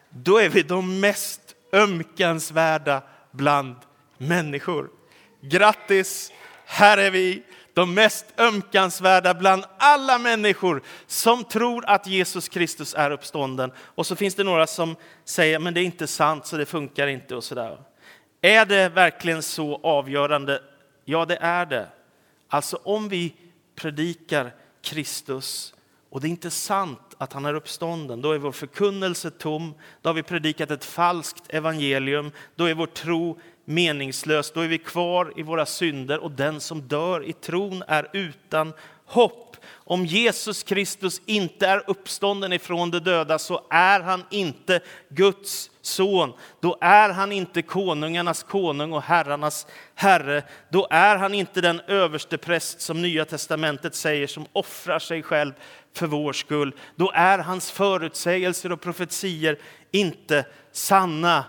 då 0.09 0.39
är 0.39 0.49
vi 0.49 0.63
de 0.63 1.01
mest 1.01 1.41
ömkansvärda 1.73 3.03
bland 3.31 3.77
människor. 4.19 4.91
Grattis, 5.41 6.33
här 6.65 6.99
är 6.99 7.11
vi 7.11 7.43
de 7.75 7.95
mest 7.95 8.27
ömkansvärda 8.39 9.35
bland 9.35 9.65
alla 9.79 10.19
människor 10.19 10.83
som 11.07 11.45
tror 11.45 11.85
att 11.87 12.07
Jesus 12.07 12.49
Kristus 12.49 12.95
är 12.95 13.11
uppstånden. 13.11 13.73
Och 13.79 14.07
så 14.07 14.17
finns 14.17 14.35
det 14.35 14.45
några 14.45 14.67
som 14.67 14.97
säger 15.25 15.59
men 15.59 15.75
det 15.75 15.81
är 15.81 15.85
inte 15.85 16.07
sant 16.07 16.47
så 16.47 16.57
det 16.57 16.67
funkar 16.67 17.07
inte 17.07 17.37
och 17.37 17.45
sådär. 17.45 17.79
Är 18.41 18.67
det 18.67 18.89
verkligen 18.89 19.43
så 19.43 19.81
avgörande? 19.83 20.63
Ja, 21.05 21.25
det 21.25 21.37
är 21.37 21.67
det. 21.67 21.89
Alltså 22.49 22.79
om 22.83 23.09
vi 23.09 23.35
predikar 23.75 24.55
Kristus 24.83 25.75
och 26.11 26.21
det 26.21 26.27
är 26.27 26.31
inte 26.31 26.51
sant 26.51 27.15
att 27.19 27.33
han 27.33 27.45
är 27.45 27.55
uppstånden, 27.55 28.23
då 28.23 28.33
är 28.33 28.39
vår 28.39 28.53
förkunnelse 28.53 29.31
tom, 29.31 29.75
då 30.01 30.09
har 30.09 30.15
vi 30.15 30.23
predikat 30.23 30.71
ett 30.71 30.85
falskt 30.85 31.45
evangelium, 31.49 32.31
då 32.55 32.65
är 32.65 32.75
vår 32.75 32.87
tro 32.87 33.41
meningslös, 33.65 34.51
då 34.51 34.61
är 34.61 34.69
vi 34.69 34.79
kvar 34.79 35.33
i 35.37 35.43
våra 35.43 35.67
synder 35.67 36.19
och 36.19 36.31
den 36.31 36.61
som 36.61 36.81
dör 36.81 37.25
i 37.25 37.33
tron 37.33 37.83
är 37.89 38.09
utan 38.13 38.73
hopp. 39.07 39.57
Om 39.85 40.07
Jesus 40.07 40.63
Kristus 40.63 41.21
inte 41.27 41.67
är 41.67 41.83
uppstånden 41.87 42.53
ifrån 42.53 42.91
de 42.91 42.99
döda 42.99 43.39
så 43.39 43.67
är 43.71 44.01
han 44.01 44.25
inte 44.31 44.81
Guds 45.09 45.71
son. 45.83 46.33
Då 46.61 46.79
är 46.81 47.09
han 47.09 47.33
inte 47.33 47.63
konungarnas 47.63 48.43
konung 48.43 48.93
och 48.93 49.03
herrarnas 49.03 49.67
herre. 49.95 50.43
Då 50.71 50.87
är 50.91 51.17
han 51.17 51.35
inte 51.35 51.61
den 51.61 51.81
överste 51.81 52.39
präst 52.39 52.81
som 52.81 53.03
Nya 53.03 53.25
testamentet 53.25 53.95
säger 53.95 54.27
som 54.27 54.47
offrar 54.53 54.99
sig 54.99 55.23
själv 55.23 55.53
för 55.95 56.07
vår 56.07 56.33
skull. 56.33 56.75
Då 56.97 57.11
är 57.15 57.39
hans 57.39 57.71
förutsägelser 57.71 58.73
och 58.73 58.81
profetier 58.81 59.59
inte 59.91 60.45
sanna. 60.73 61.45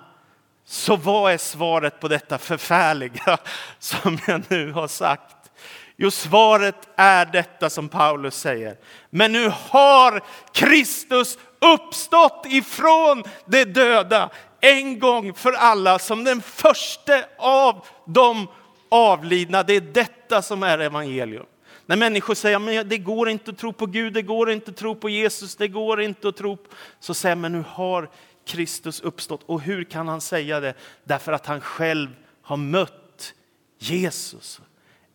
Så 0.73 0.95
vad 0.95 1.33
är 1.33 1.37
svaret 1.37 1.99
på 1.99 2.07
detta 2.07 2.37
förfärliga 2.37 3.37
som 3.79 4.17
jag 4.27 4.43
nu 4.47 4.71
har 4.71 4.87
sagt? 4.87 5.51
Jo, 5.97 6.11
svaret 6.11 6.89
är 6.95 7.25
detta 7.25 7.69
som 7.69 7.89
Paulus 7.89 8.35
säger. 8.35 8.77
Men 9.09 9.31
nu 9.31 9.51
har 9.69 10.23
Kristus 10.53 11.37
uppstått 11.59 12.45
ifrån 12.49 13.23
de 13.45 13.65
döda 13.65 14.29
en 14.61 14.99
gång 14.99 15.33
för 15.33 15.53
alla 15.53 15.99
som 15.99 16.23
den 16.23 16.41
första 16.41 17.23
av 17.37 17.85
de 18.05 18.47
avlidna. 18.89 19.63
Det 19.63 19.73
är 19.73 19.81
detta 19.81 20.41
som 20.41 20.63
är 20.63 20.79
evangelium. 20.79 21.45
När 21.85 21.95
människor 21.95 22.35
säger 22.35 22.79
att 22.79 22.89
det 22.89 22.97
går 22.97 23.29
inte 23.29 23.51
att 23.51 23.57
tro 23.57 23.73
på 23.73 23.85
Gud, 23.85 24.13
det 24.13 24.21
går 24.21 24.51
inte 24.51 24.71
att 24.71 24.77
tro 24.77 24.95
på 24.95 25.09
Jesus, 25.09 25.55
det 25.55 25.67
går 25.67 26.01
inte 26.01 26.27
att 26.27 26.37
tro 26.37 26.57
på... 26.57 26.69
Så 26.99 27.13
säger 27.13 27.35
man 27.35 27.51
nu 27.51 27.63
har 27.67 28.09
Kristus 28.45 29.01
uppstått. 29.01 29.43
Och 29.45 29.61
hur 29.61 29.83
kan 29.83 30.07
han 30.07 30.21
säga 30.21 30.59
det? 30.59 30.73
Därför 31.03 31.31
att 31.31 31.45
han 31.45 31.61
själv 31.61 32.09
har 32.41 32.57
mött 32.57 33.33
Jesus 33.79 34.61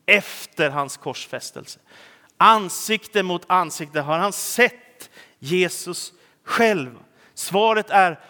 efter 0.07 0.71
hans 0.71 0.97
korsfästelse. 0.97 1.79
Ansikte 2.37 3.23
mot 3.23 3.43
ansikte 3.47 4.01
har 4.01 4.19
han 4.19 4.33
sett 4.33 5.11
Jesus 5.38 6.12
själv. 6.45 6.99
Svaret 7.35 7.91
är 7.91 8.21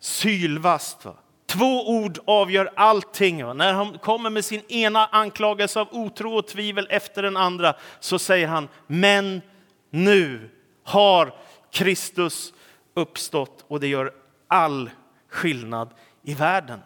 sylvast. 0.00 1.04
Va? 1.04 1.14
Två 1.46 1.88
ord 1.88 2.18
avgör 2.24 2.70
allting. 2.76 3.44
Va? 3.44 3.52
När 3.52 3.72
han 3.72 3.98
kommer 3.98 4.30
med 4.30 4.44
sin 4.44 4.60
ena 4.68 5.06
anklagelse 5.06 5.80
av 5.80 5.88
otro 5.90 6.34
och 6.36 6.46
tvivel 6.46 6.86
efter 6.90 7.22
den 7.22 7.36
andra 7.36 7.74
så 8.00 8.18
säger 8.18 8.46
han, 8.46 8.68
men 8.86 9.42
nu 9.90 10.50
har 10.84 11.34
Kristus 11.72 12.52
uppstått 12.94 13.64
och 13.68 13.80
det 13.80 13.88
gör 13.88 14.12
all 14.48 14.90
skillnad 15.28 15.90
i 16.22 16.34
världen. 16.34 16.80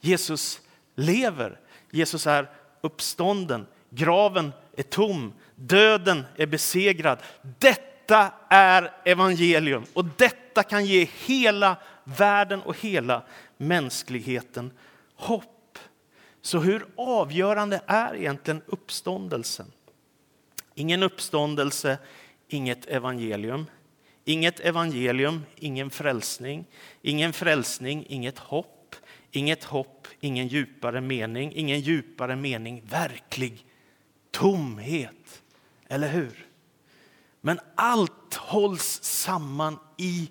Jesus 0.00 0.60
lever. 0.94 1.60
Jesus 1.90 2.26
är 2.26 2.50
uppstånden. 2.80 3.66
Graven 3.90 4.52
är 4.76 4.82
tom. 4.82 5.32
Döden 5.54 6.24
är 6.36 6.46
besegrad. 6.46 7.18
Detta 7.58 8.32
är 8.48 8.92
evangelium 9.04 9.84
och 9.92 10.04
detta 10.04 10.62
kan 10.62 10.84
ge 10.84 11.08
hela 11.26 11.76
världen 12.04 12.62
och 12.62 12.78
hela 12.78 13.22
mänskligheten 13.56 14.70
hopp. 15.14 15.78
Så 16.42 16.58
hur 16.58 16.86
avgörande 16.96 17.80
är 17.86 18.16
egentligen 18.16 18.62
uppståndelsen? 18.66 19.72
Ingen 20.74 21.02
uppståndelse, 21.02 21.98
inget 22.48 22.86
evangelium. 22.86 23.66
Inget 24.24 24.60
evangelium, 24.60 25.44
ingen 25.56 25.90
frälsning. 25.90 26.66
Ingen 27.02 27.32
frälsning, 27.32 28.06
inget 28.08 28.38
hopp. 28.38 28.96
Inget 29.30 29.64
hopp, 29.64 30.08
ingen 30.20 30.48
djupare 30.48 31.00
mening. 31.00 31.52
Ingen 31.54 31.80
djupare 31.80 32.36
mening, 32.36 32.82
verklig 32.86 33.66
tomhet. 34.30 35.42
Eller 35.88 36.08
hur? 36.08 36.46
Men 37.40 37.60
allt 37.74 38.34
hålls 38.34 39.02
samman 39.02 39.78
i 39.98 40.30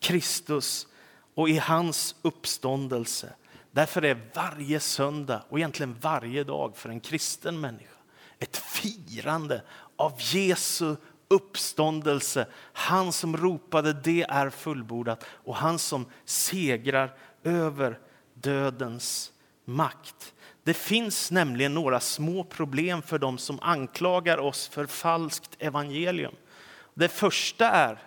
Kristus 0.00 0.86
och 1.34 1.48
i 1.48 1.58
hans 1.58 2.16
uppståndelse. 2.22 3.32
Därför 3.70 4.04
är 4.04 4.20
varje 4.34 4.80
söndag 4.80 5.44
och 5.48 5.58
egentligen 5.58 5.96
varje 6.00 6.44
dag 6.44 6.76
för 6.76 6.88
en 6.88 7.00
kristen 7.00 7.60
människa 7.60 8.00
ett 8.40 8.56
firande 8.56 9.62
av 9.96 10.12
Jesu 10.18 10.96
uppståndelse. 11.30 12.46
Han 12.72 13.12
som 13.12 13.36
ropade 13.36 13.92
det 13.92 14.22
är 14.22 14.50
fullbordat 14.50 15.24
och 15.30 15.56
han 15.56 15.78
som 15.78 16.06
segrar 16.24 17.16
över 17.44 17.98
dödens 18.34 19.32
makt. 19.64 20.34
Det 20.64 20.74
finns 20.74 21.30
nämligen 21.30 21.74
några 21.74 22.00
små 22.00 22.44
problem 22.44 23.02
för 23.02 23.18
dem 23.18 23.38
som 23.38 23.58
anklagar 23.62 24.38
oss 24.38 24.68
för 24.68 24.86
falskt 24.86 25.56
evangelium. 25.58 26.34
Det 26.94 27.08
första 27.08 27.70
är 27.70 27.98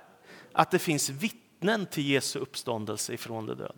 att 0.52 0.72
det 0.72 0.80
finns 0.80 1.10
vittnen 1.10 1.86
till 1.86 2.08
Jesu 2.10 2.40
uppståndelse 2.40 3.14
ifrån 3.14 3.46
de 3.46 3.58
döda. 3.58 3.74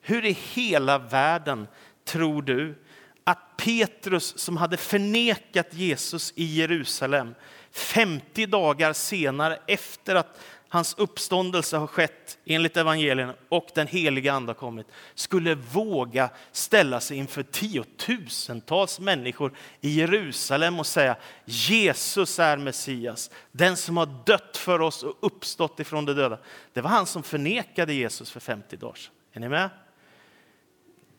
Hur 0.00 0.24
i 0.24 0.32
hela 0.32 0.98
världen 0.98 1.68
tror 2.04 2.42
du 2.42 2.84
att 3.24 3.56
Petrus 3.56 4.38
som 4.38 4.56
hade 4.56 4.76
förnekat 4.76 5.74
Jesus 5.74 6.32
i 6.36 6.44
Jerusalem 6.44 7.34
50 7.72 8.46
dagar 8.46 8.92
senare 8.92 9.58
efter 9.66 10.14
att 10.14 10.40
hans 10.68 10.94
uppståndelse 10.98 11.76
har 11.76 11.86
skett 11.86 12.38
enligt 12.44 12.76
evangelierna 12.76 13.34
och 13.48 13.68
den 13.74 13.86
heliga 13.86 14.32
ande 14.32 14.50
har 14.50 14.54
kommit, 14.54 14.86
skulle 15.14 15.54
våga 15.54 16.30
ställa 16.52 17.00
sig 17.00 17.16
inför 17.16 17.42
tiotusentals 17.42 19.00
människor 19.00 19.52
i 19.80 19.90
Jerusalem 19.90 20.80
och 20.80 20.86
säga 20.86 21.16
Jesus 21.44 22.38
är 22.38 22.56
Messias, 22.56 23.30
den 23.52 23.76
som 23.76 23.96
har 23.96 24.22
dött 24.26 24.56
för 24.56 24.80
oss 24.80 25.02
och 25.02 25.16
uppstått 25.20 25.80
ifrån 25.80 26.04
de 26.04 26.12
döda. 26.12 26.38
Det 26.72 26.80
var 26.80 26.90
han 26.90 27.06
som 27.06 27.22
förnekade 27.22 27.94
Jesus 27.94 28.30
för 28.30 28.40
50 28.40 28.76
dagar 28.76 28.94
sedan. 28.94 29.12
Är 29.32 29.40
ni 29.40 29.48
med? 29.48 29.70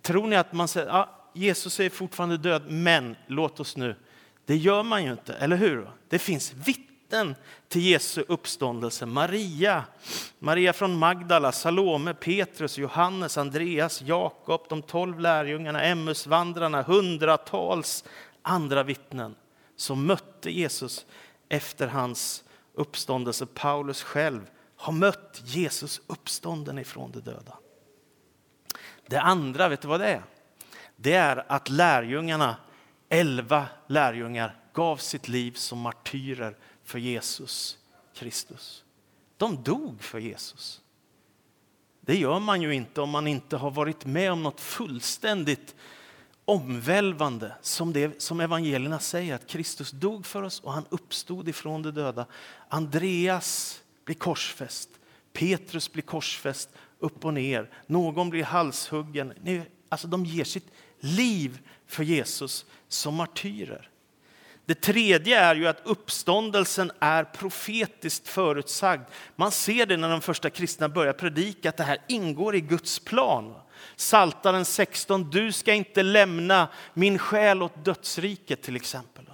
Tror 0.02 0.28
ni 0.28 0.36
att 0.36 0.54
man 0.54 0.68
säger 0.68 0.88
ja, 0.88 1.32
Jesus 1.34 1.80
är 1.80 1.90
fortfarande 1.90 2.38
död, 2.38 2.64
men 2.68 3.16
låt 3.28 3.60
oss 3.60 3.78
nu. 3.78 3.96
Det 4.50 4.58
gör 4.58 4.84
man 4.84 5.04
ju 5.04 5.12
inte, 5.12 5.34
eller 5.34 5.56
hur? 5.56 5.92
Det 6.08 6.20
finns 6.20 6.54
vittnen 6.54 7.36
till 7.68 7.82
Jesu 7.82 8.24
uppståndelse. 8.28 9.06
Maria, 9.06 9.84
Maria 10.40 10.74
från 10.74 10.98
Magdala, 10.98 11.52
Salome, 11.52 12.14
Petrus, 12.14 12.78
Johannes, 12.78 13.38
Andreas, 13.38 14.02
Jakob, 14.02 14.66
de 14.70 14.82
tolv 14.82 15.20
lärjungarna, 15.20 15.84
Emmausvandrarna, 15.84 16.82
hundratals 16.82 18.04
andra 18.42 18.84
vittnen 18.84 19.36
som 19.76 20.06
mötte 20.06 20.52
Jesus 20.52 21.06
efter 21.50 21.88
hans 21.88 22.44
uppståndelse. 22.74 23.46
Paulus 23.46 24.04
själv 24.04 24.42
har 24.76 24.94
mött 24.94 25.42
Jesus 25.46 26.02
uppstånden 26.08 26.78
ifrån 26.80 27.12
de 27.12 27.20
döda. 27.20 27.58
Det 29.08 29.22
andra, 29.22 29.70
vet 29.70 29.82
du 29.82 29.88
vad 29.88 30.00
det 30.00 30.08
är? 30.08 30.24
Det 30.96 31.14
är 31.14 31.46
att 31.48 31.70
lärjungarna, 31.70 32.56
elva 33.10 33.68
lärjungar, 33.88 34.56
gav 34.74 34.98
sitt 34.98 35.28
liv 35.28 35.52
som 35.52 35.80
martyrer 35.80 36.58
för 36.84 37.00
Jesus 37.00 37.78
Kristus. 38.14 38.84
De 39.38 39.64
dog 39.64 40.04
för 40.04 40.20
Jesus. 40.20 40.82
Det 42.02 42.18
gör 42.18 42.40
man 42.40 42.62
ju 42.62 42.74
inte 42.74 43.02
om 43.02 43.10
man 43.10 43.28
inte 43.28 43.58
har 43.58 43.72
varit 43.72 44.06
med 44.06 44.32
om 44.32 44.44
något 44.44 44.62
fullständigt 44.62 45.76
omvälvande 46.46 47.56
som, 47.62 47.94
det, 47.94 48.22
som 48.22 48.40
evangelierna 48.40 49.00
säger, 49.00 49.36
att 49.36 49.48
Kristus 49.48 49.92
dog 49.92 50.26
för 50.26 50.44
oss 50.44 50.60
och 50.60 50.74
han 50.74 50.86
uppstod 50.90 51.50
ifrån 51.50 51.82
de 51.82 51.92
döda. 51.92 52.26
Andreas 52.70 53.82
blir 54.06 54.16
korsfäst, 54.16 54.90
Petrus 55.34 55.92
blir 55.92 56.04
korsfäst 56.04 56.70
upp 57.00 57.26
och 57.26 57.34
ner, 57.34 57.70
någon 57.88 58.30
blir 58.30 58.44
halshuggen. 58.44 59.34
Alltså 59.90 60.08
de 60.08 60.26
ger 60.26 60.44
sitt 60.44 60.72
liv 61.00 61.60
för 61.88 62.04
Jesus 62.04 62.66
som 62.88 63.16
martyrer. 63.16 63.90
Det 64.66 64.82
tredje 64.82 65.40
är 65.40 65.56
ju 65.56 65.68
att 65.68 65.82
uppståndelsen 65.84 66.92
är 67.00 67.24
profetiskt 67.24 68.28
förutsagd. 68.28 69.04
Man 69.36 69.52
ser 69.52 69.86
det 69.86 69.98
när 69.98 70.10
de 70.10 70.22
första 70.22 70.50
kristna 70.50 70.90
börjar 70.90 71.14
predika 71.14 71.70
att 71.70 71.78
det 71.78 71.84
här 71.84 71.98
ingår 72.08 72.56
i 72.56 72.62
Guds 72.62 73.00
plan. 73.00 73.54
Saltaren 73.96 74.66
16, 74.66 75.30
du 75.30 75.52
ska 75.52 75.74
inte 75.74 76.04
lämna 76.04 76.68
min 76.94 77.18
själ 77.18 77.64
åt 77.64 77.86
dödsriket 77.86 78.62
till 78.62 78.76
exempel. 78.76 79.26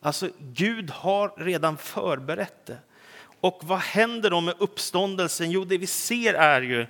Alltså 0.00 0.28
Gud 0.38 0.90
har 0.90 1.32
redan 1.36 1.76
förberett 1.76 2.66
det. 2.66 2.78
Och 3.40 3.60
vad 3.62 3.78
händer 3.78 4.30
då 4.30 4.40
med 4.40 4.54
uppståndelsen? 4.58 5.50
Jo, 5.50 5.64
det 5.64 5.78
vi 5.78 5.86
ser 5.86 6.34
är 6.34 6.62
ju 6.62 6.86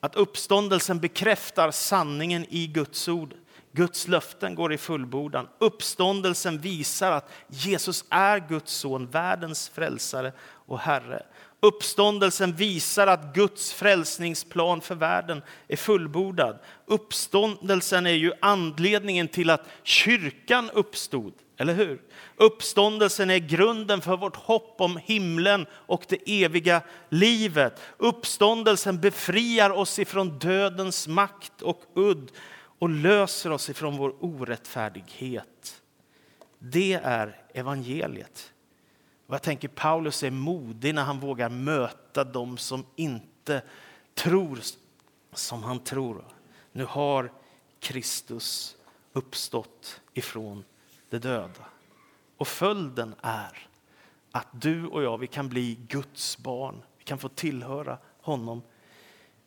att 0.00 0.14
uppståndelsen 0.14 1.00
bekräftar 1.00 1.70
sanningen 1.70 2.46
i 2.48 2.66
Guds 2.66 3.08
ord. 3.08 3.34
Guds 3.72 4.08
löften 4.08 4.54
går 4.54 4.72
i 4.72 4.78
fullbordan. 4.78 5.48
Uppståndelsen 5.58 6.58
visar 6.58 7.12
att 7.12 7.30
Jesus 7.48 8.04
är 8.10 8.48
Guds 8.48 8.72
son, 8.72 9.06
världens 9.06 9.68
frälsare 9.68 10.32
och 10.66 10.78
Herre. 10.78 11.22
Uppståndelsen 11.64 12.52
visar 12.52 13.06
att 13.06 13.34
Guds 13.34 13.72
frälsningsplan 13.72 14.80
för 14.80 14.94
världen 14.94 15.42
är 15.68 15.76
fullbordad. 15.76 16.58
Uppståndelsen 16.86 18.06
är 18.06 18.10
ju 18.10 18.32
anledningen 18.40 19.28
till 19.28 19.50
att 19.50 19.68
kyrkan 19.82 20.70
uppstod, 20.70 21.32
eller 21.56 21.74
hur? 21.74 22.00
Uppståndelsen 22.36 23.30
är 23.30 23.38
grunden 23.38 24.00
för 24.00 24.16
vårt 24.16 24.36
hopp 24.36 24.80
om 24.80 24.96
himlen 25.04 25.66
och 25.72 26.04
det 26.08 26.44
eviga 26.44 26.82
livet. 27.08 27.80
Uppståndelsen 27.98 29.00
befriar 29.00 29.70
oss 29.70 29.98
ifrån 29.98 30.38
dödens 30.38 31.08
makt 31.08 31.62
och 31.62 31.82
udd 31.94 32.30
och 32.82 32.90
löser 32.90 33.50
oss 33.50 33.70
ifrån 33.70 33.96
vår 33.96 34.14
orättfärdighet. 34.20 35.82
Det 36.58 36.92
är 36.92 37.42
evangeliet. 37.54 38.52
Och 39.26 39.34
jag 39.34 39.42
tänker 39.42 39.68
Paulus 39.68 40.22
är 40.22 40.30
modig 40.30 40.94
när 40.94 41.02
han 41.02 41.20
vågar 41.20 41.48
möta 41.48 42.24
dem 42.24 42.58
som 42.58 42.86
inte 42.96 43.62
tror 44.14 44.60
som 45.32 45.62
han 45.62 45.78
tror. 45.78 46.24
Nu 46.72 46.84
har 46.84 47.32
Kristus 47.80 48.76
uppstått 49.12 50.00
ifrån 50.14 50.64
de 51.10 51.18
döda. 51.18 51.64
Och 52.36 52.48
följden 52.48 53.14
är 53.20 53.68
att 54.32 54.48
du 54.52 54.86
och 54.86 55.02
jag 55.02 55.18
vi 55.18 55.26
kan 55.26 55.48
bli 55.48 55.78
Guds 55.88 56.38
barn. 56.38 56.82
Vi 56.98 57.04
kan 57.04 57.18
få 57.18 57.28
tillhöra 57.28 57.98
honom. 58.20 58.62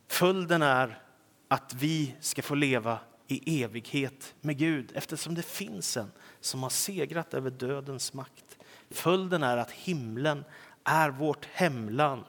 Följden 0.08 0.62
är 0.62 1.02
att 1.48 1.74
vi 1.74 2.16
ska 2.20 2.42
få 2.42 2.56
leva 2.56 3.00
i 3.28 3.64
evighet 3.64 4.36
med 4.42 4.58
Gud 4.58 4.92
eftersom 4.96 5.36
det 5.36 5.44
finns 5.44 5.98
en 5.98 6.12
som 6.40 6.64
har 6.64 6.70
segrat 6.70 7.34
över 7.34 7.50
dödens 7.50 8.14
makt. 8.14 8.58
Följden 8.90 9.44
är 9.44 9.58
att 9.58 9.72
himlen 9.72 10.44
är 10.84 11.10
vårt 11.10 11.46
hemland 11.46 12.24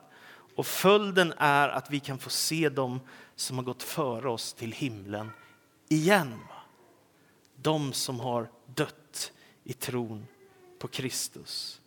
och 0.55 0.67
följden 0.67 1.33
är 1.37 1.69
att 1.69 1.91
vi 1.91 1.99
kan 1.99 2.19
få 2.19 2.29
se 2.29 2.69
dem 2.69 2.99
som 3.35 3.57
har 3.57 3.63
gått 3.63 3.83
före 3.83 4.29
oss 4.29 4.53
till 4.53 4.71
himlen 4.71 5.31
igen. 5.89 6.39
De 7.55 7.93
som 7.93 8.19
har 8.19 8.49
dött 8.65 9.31
i 9.63 9.73
tron 9.73 10.27
på 10.79 10.87
Kristus. 10.87 11.81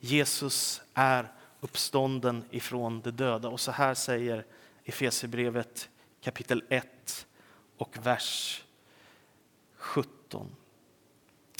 Jesus 0.00 0.82
är 0.94 1.32
uppstånden 1.60 2.44
ifrån 2.50 3.00
de 3.00 3.10
döda. 3.10 3.48
Och 3.48 3.60
så 3.60 3.70
här 3.70 3.94
säger 3.94 4.46
Efesierbrevet 4.84 5.88
kapitel 6.20 6.64
1 6.68 6.86
och 7.78 8.06
vers 8.06 8.62
17. 9.76 10.56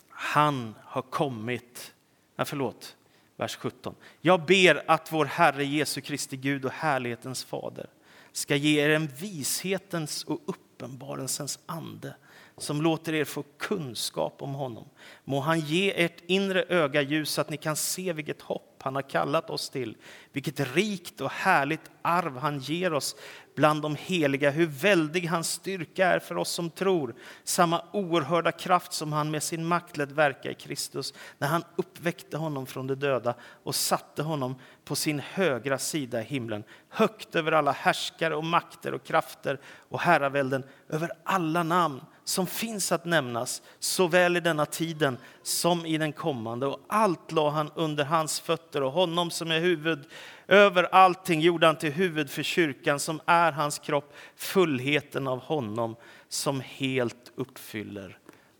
Han 0.08 0.74
har 0.82 1.02
kommit, 1.02 1.94
nej 2.36 2.46
förlåt, 2.46 2.96
vers 3.36 3.56
17. 3.56 3.94
Jag 4.20 4.46
ber 4.46 4.90
att 4.90 5.12
vår 5.12 5.24
Herre 5.24 5.64
Jesu 5.64 6.00
Kristi 6.00 6.36
Gud 6.36 6.64
och 6.64 6.72
härlighetens 6.72 7.44
fader 7.44 7.86
ska 8.32 8.56
ge 8.56 8.80
er 8.80 8.90
en 8.90 9.06
vishetens 9.06 10.24
och 10.24 10.40
uppenbarelsens 10.46 11.58
ande 11.66 12.14
som 12.56 12.82
låter 12.82 13.14
er 13.14 13.24
få 13.24 13.44
kunskap 13.58 14.42
om 14.42 14.54
honom. 14.54 14.88
Må 15.24 15.40
han 15.40 15.60
ge 15.60 16.04
ert 16.04 16.22
inre 16.26 16.64
öga 16.68 17.02
ljus 17.02 17.30
så 17.30 17.40
att 17.40 17.50
ni 17.50 17.56
kan 17.56 17.76
se 17.76 18.12
vilket 18.12 18.42
hopp 18.42 18.82
han 18.82 18.94
har 18.94 19.02
kallat 19.02 19.50
oss 19.50 19.70
till. 19.70 19.96
Vilket 20.32 20.74
rikt 20.74 21.20
och 21.20 21.30
härligt 21.30 21.90
arv 22.02 22.36
han 22.36 22.58
ger 22.58 22.92
oss 22.92 23.16
bland 23.54 23.82
de 23.82 23.96
heliga. 23.96 24.50
Hur 24.50 24.66
väldig 24.66 25.26
hans 25.26 25.50
styrka 25.50 26.06
är 26.06 26.18
för 26.18 26.36
oss 26.36 26.50
som 26.50 26.70
tror. 26.70 27.14
Samma 27.44 27.82
oerhörda 27.92 28.52
kraft 28.52 28.92
som 28.92 29.12
han 29.12 29.30
med 29.30 29.42
sin 29.42 29.66
makt 29.66 29.96
lät 29.96 30.10
verka 30.10 30.50
i 30.50 30.54
Kristus 30.54 31.14
när 31.38 31.48
han 31.48 31.64
uppväckte 31.76 32.36
honom 32.36 32.66
från 32.66 32.86
de 32.86 32.94
döda 32.94 33.34
och 33.40 33.74
satte 33.74 34.22
honom 34.22 34.54
på 34.84 34.96
sin 34.96 35.20
högra 35.20 35.78
sida 35.78 36.20
i 36.20 36.24
himlen, 36.24 36.64
högt 36.88 37.34
över 37.34 37.52
alla 37.52 37.72
härskare 37.72 38.36
och 38.36 38.44
makter 38.44 38.94
och 38.94 39.04
krafter 39.04 39.58
och 39.88 40.00
herravälden, 40.00 40.64
över 40.88 41.10
alla 41.24 41.62
namn 41.62 42.00
som 42.24 42.46
finns 42.46 42.92
att 42.92 43.04
nämnas, 43.04 43.62
såväl 43.78 44.36
i 44.36 44.40
denna 44.40 44.66
tiden 44.66 45.18
som 45.42 45.86
i 45.86 45.98
den 45.98 46.12
kommande. 46.12 46.66
Och 46.66 46.80
allt 46.88 47.32
la 47.32 47.50
han 47.50 47.70
under 47.74 48.04
hans 48.04 48.40
fötter 48.40 48.82
och 48.82 48.92
honom 48.92 49.30
som 49.30 49.50
är 49.50 49.60
huvud 49.60 50.04
över 50.48 50.84
allting 50.84 51.40
gjorde 51.40 51.66
han 51.66 51.76
till 51.76 51.92
huvud 51.92 52.30
för 52.30 52.42
kyrkan 52.42 53.00
som 53.00 53.20
är 53.26 53.52
hans 53.52 53.78
kropp, 53.78 54.14
fullheten 54.36 55.28
av 55.28 55.38
honom 55.38 55.96
som 56.28 56.60
helt 56.60 57.32
uppfyller 57.34 58.18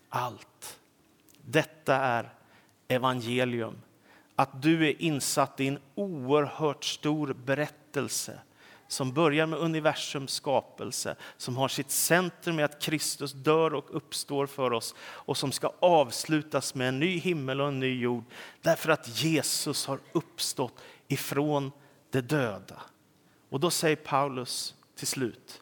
allt. 0.09 0.79
Detta 1.41 1.95
är 1.95 2.29
evangelium. 2.87 3.81
Att 4.35 4.61
du 4.61 4.87
är 4.87 5.01
insatt 5.01 5.59
i 5.59 5.67
en 5.67 5.79
oerhört 5.95 6.83
stor 6.83 7.33
berättelse 7.45 8.39
som 8.87 9.13
börjar 9.13 9.45
med 9.47 9.59
universums 9.59 10.31
skapelse, 10.31 11.15
som 11.37 11.57
har 11.57 11.67
sitt 11.67 11.91
centrum 11.91 12.59
i 12.59 12.63
att 12.63 12.81
Kristus 12.81 13.33
dör 13.33 13.73
och 13.73 13.95
uppstår 13.95 14.47
för 14.47 14.73
oss 14.73 14.95
och 14.99 15.37
som 15.37 15.51
ska 15.51 15.71
avslutas 15.79 16.75
med 16.75 16.89
en 16.89 16.99
ny 16.99 17.17
himmel 17.17 17.61
och 17.61 17.67
en 17.67 17.79
ny 17.79 17.99
jord 17.99 18.23
därför 18.61 18.89
att 18.89 19.23
Jesus 19.23 19.85
har 19.85 19.99
uppstått 20.11 20.81
ifrån 21.07 21.71
de 22.11 22.21
döda. 22.21 22.81
Och 23.49 23.59
då 23.59 23.69
säger 23.69 23.95
Paulus 23.95 24.75
till 24.95 25.07
slut, 25.07 25.61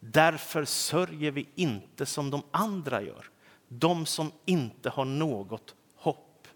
därför 0.00 0.64
sörjer 0.64 1.30
vi 1.30 1.48
inte 1.54 2.06
som 2.06 2.30
de 2.30 2.42
andra 2.50 3.02
gör, 3.02 3.30
de 3.68 4.06
som 4.06 4.32
inte 4.44 4.90
har 4.90 5.04
något 5.04 5.74
hopp. 5.96 6.48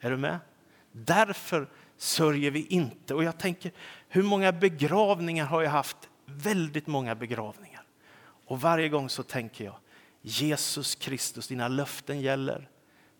Är 0.00 0.10
du 0.10 0.16
med? 0.16 0.38
Därför 0.92 1.68
sörjer 2.02 2.50
vi 2.50 2.66
inte. 2.66 3.14
Och 3.14 3.24
jag 3.24 3.38
tänker, 3.38 3.72
hur 4.08 4.22
många 4.22 4.52
begravningar 4.52 5.46
har 5.46 5.62
jag 5.62 5.70
haft? 5.70 5.96
Väldigt 6.24 6.86
många 6.86 7.14
begravningar. 7.14 7.82
Och 8.46 8.60
varje 8.60 8.88
gång 8.88 9.08
så 9.08 9.22
tänker 9.22 9.64
jag, 9.64 9.76
Jesus 10.22 10.94
Kristus, 10.94 11.48
dina 11.48 11.68
löften 11.68 12.20
gäller. 12.20 12.68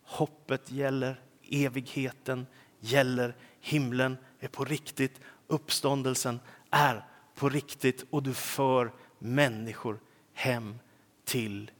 Hoppet 0.03 0.71
gäller, 0.71 1.21
evigheten 1.51 2.47
gäller, 2.81 3.37
himlen 3.61 4.17
är 4.41 4.49
på 4.49 4.65
riktigt, 4.65 5.21
uppståndelsen 5.47 6.41
är 6.71 7.05
på 7.35 7.49
riktigt 7.49 8.05
och 8.11 8.23
du 8.23 8.35
för 8.35 8.93
människor 9.19 10.01
hem 10.33 10.79
till 11.25 11.71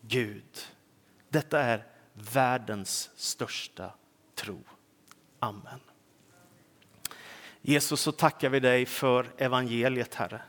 Gud. 0.00 0.58
Detta 1.28 1.60
är 1.60 1.86
världens 2.12 3.10
största 3.16 3.94
tro. 4.34 4.60
Amen. 5.38 5.80
Jesus, 7.68 8.00
så 8.00 8.12
tackar 8.12 8.48
vi 8.48 8.60
dig 8.60 8.86
för 8.86 9.26
evangeliet, 9.38 10.14
Herre. 10.14 10.40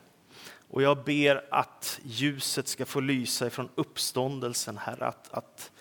Och 0.70 0.82
jag 0.82 1.04
ber 1.04 1.46
att 1.52 2.00
ljuset 2.04 2.68
ska 2.68 2.86
få 2.86 3.00
lysa 3.00 3.48
ifrån 3.48 3.70
uppståndelsen, 3.76 4.78
Herre. 4.78 5.06
Att, 5.06 5.34
att 5.34 5.72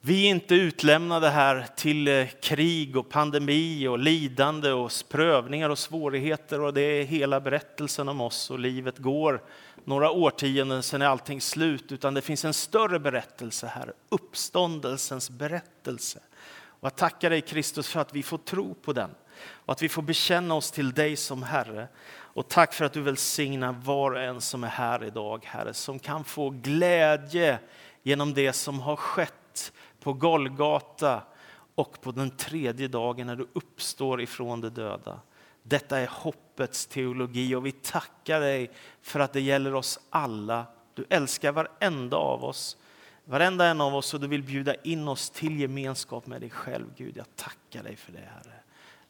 vi 0.00 0.26
inte 0.26 0.54
utlämnade 0.54 1.30
här 1.30 1.66
till 1.76 2.08
eh, 2.08 2.26
krig 2.42 2.96
och 2.96 3.08
pandemi 3.08 3.88
och 3.88 3.98
lidande 3.98 4.72
och 4.72 4.92
prövningar 5.08 5.70
och 5.70 5.78
svårigheter 5.78 6.60
och 6.60 6.74
det 6.74 6.82
är 6.82 7.04
hela 7.04 7.40
berättelsen 7.40 8.08
om 8.08 8.20
oss 8.20 8.50
och 8.50 8.58
livet 8.58 8.98
går 8.98 9.42
några 9.84 10.10
årtionden, 10.10 10.82
sen 10.82 11.02
är 11.02 11.06
allting 11.06 11.40
slut, 11.40 11.92
utan 11.92 12.14
det 12.14 12.22
finns 12.22 12.44
en 12.44 12.54
större 12.54 12.98
berättelse 12.98 13.66
här, 13.66 13.92
uppståndelsens 14.08 15.30
berättelse. 15.30 16.18
Och 16.52 16.86
jag 16.86 16.96
tackar 16.96 17.30
dig 17.30 17.40
Kristus 17.40 17.88
för 17.88 18.00
att 18.00 18.14
vi 18.14 18.22
får 18.22 18.38
tro 18.38 18.74
på 18.74 18.92
den 18.92 19.10
och 19.42 19.72
att 19.72 19.82
vi 19.82 19.88
får 19.88 20.02
bekänna 20.02 20.54
oss 20.54 20.70
till 20.70 20.92
dig 20.92 21.16
som 21.16 21.42
Herre. 21.42 21.88
Och 22.08 22.48
tack 22.48 22.74
för 22.74 22.84
att 22.84 22.92
du 22.92 23.00
välsignar 23.00 23.72
var 23.72 24.10
och 24.10 24.22
en 24.22 24.40
som 24.40 24.64
är 24.64 24.68
här 24.68 25.04
idag, 25.04 25.44
Herre, 25.44 25.74
som 25.74 25.98
kan 25.98 26.24
få 26.24 26.50
glädje 26.50 27.58
genom 28.02 28.34
det 28.34 28.52
som 28.52 28.80
har 28.80 28.96
skett 28.96 29.72
på 30.00 30.12
Golgata 30.12 31.22
och 31.74 32.00
på 32.00 32.12
den 32.12 32.30
tredje 32.30 32.88
dagen 32.88 33.26
när 33.26 33.36
du 33.36 33.48
uppstår 33.52 34.20
ifrån 34.20 34.60
de 34.60 34.68
döda. 34.68 35.20
Detta 35.62 35.98
är 35.98 36.06
hoppets 36.06 36.86
teologi 36.86 37.54
och 37.54 37.66
vi 37.66 37.72
tackar 37.72 38.40
dig 38.40 38.70
för 39.02 39.20
att 39.20 39.32
det 39.32 39.40
gäller 39.40 39.74
oss 39.74 40.00
alla. 40.10 40.66
Du 40.94 41.04
älskar 41.08 41.52
varenda 41.52 42.16
av 42.16 42.44
oss, 42.44 42.76
varenda 43.24 43.66
en 43.66 43.80
av 43.80 43.94
oss 43.94 44.14
och 44.14 44.20
du 44.20 44.26
vill 44.26 44.42
bjuda 44.42 44.74
in 44.74 45.08
oss 45.08 45.30
till 45.30 45.60
gemenskap 45.60 46.26
med 46.26 46.40
dig 46.40 46.50
själv. 46.50 46.86
Gud, 46.96 47.16
jag 47.16 47.26
tackar 47.36 47.82
dig 47.82 47.96
för 47.96 48.12
det 48.12 48.18
Herre. 48.18 48.55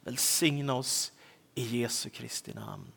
Välsigna 0.06 0.74
oss 0.74 1.12
i 1.54 1.62
Jesu 1.62 2.10
Kristi 2.10 2.54
namn. 2.54 2.92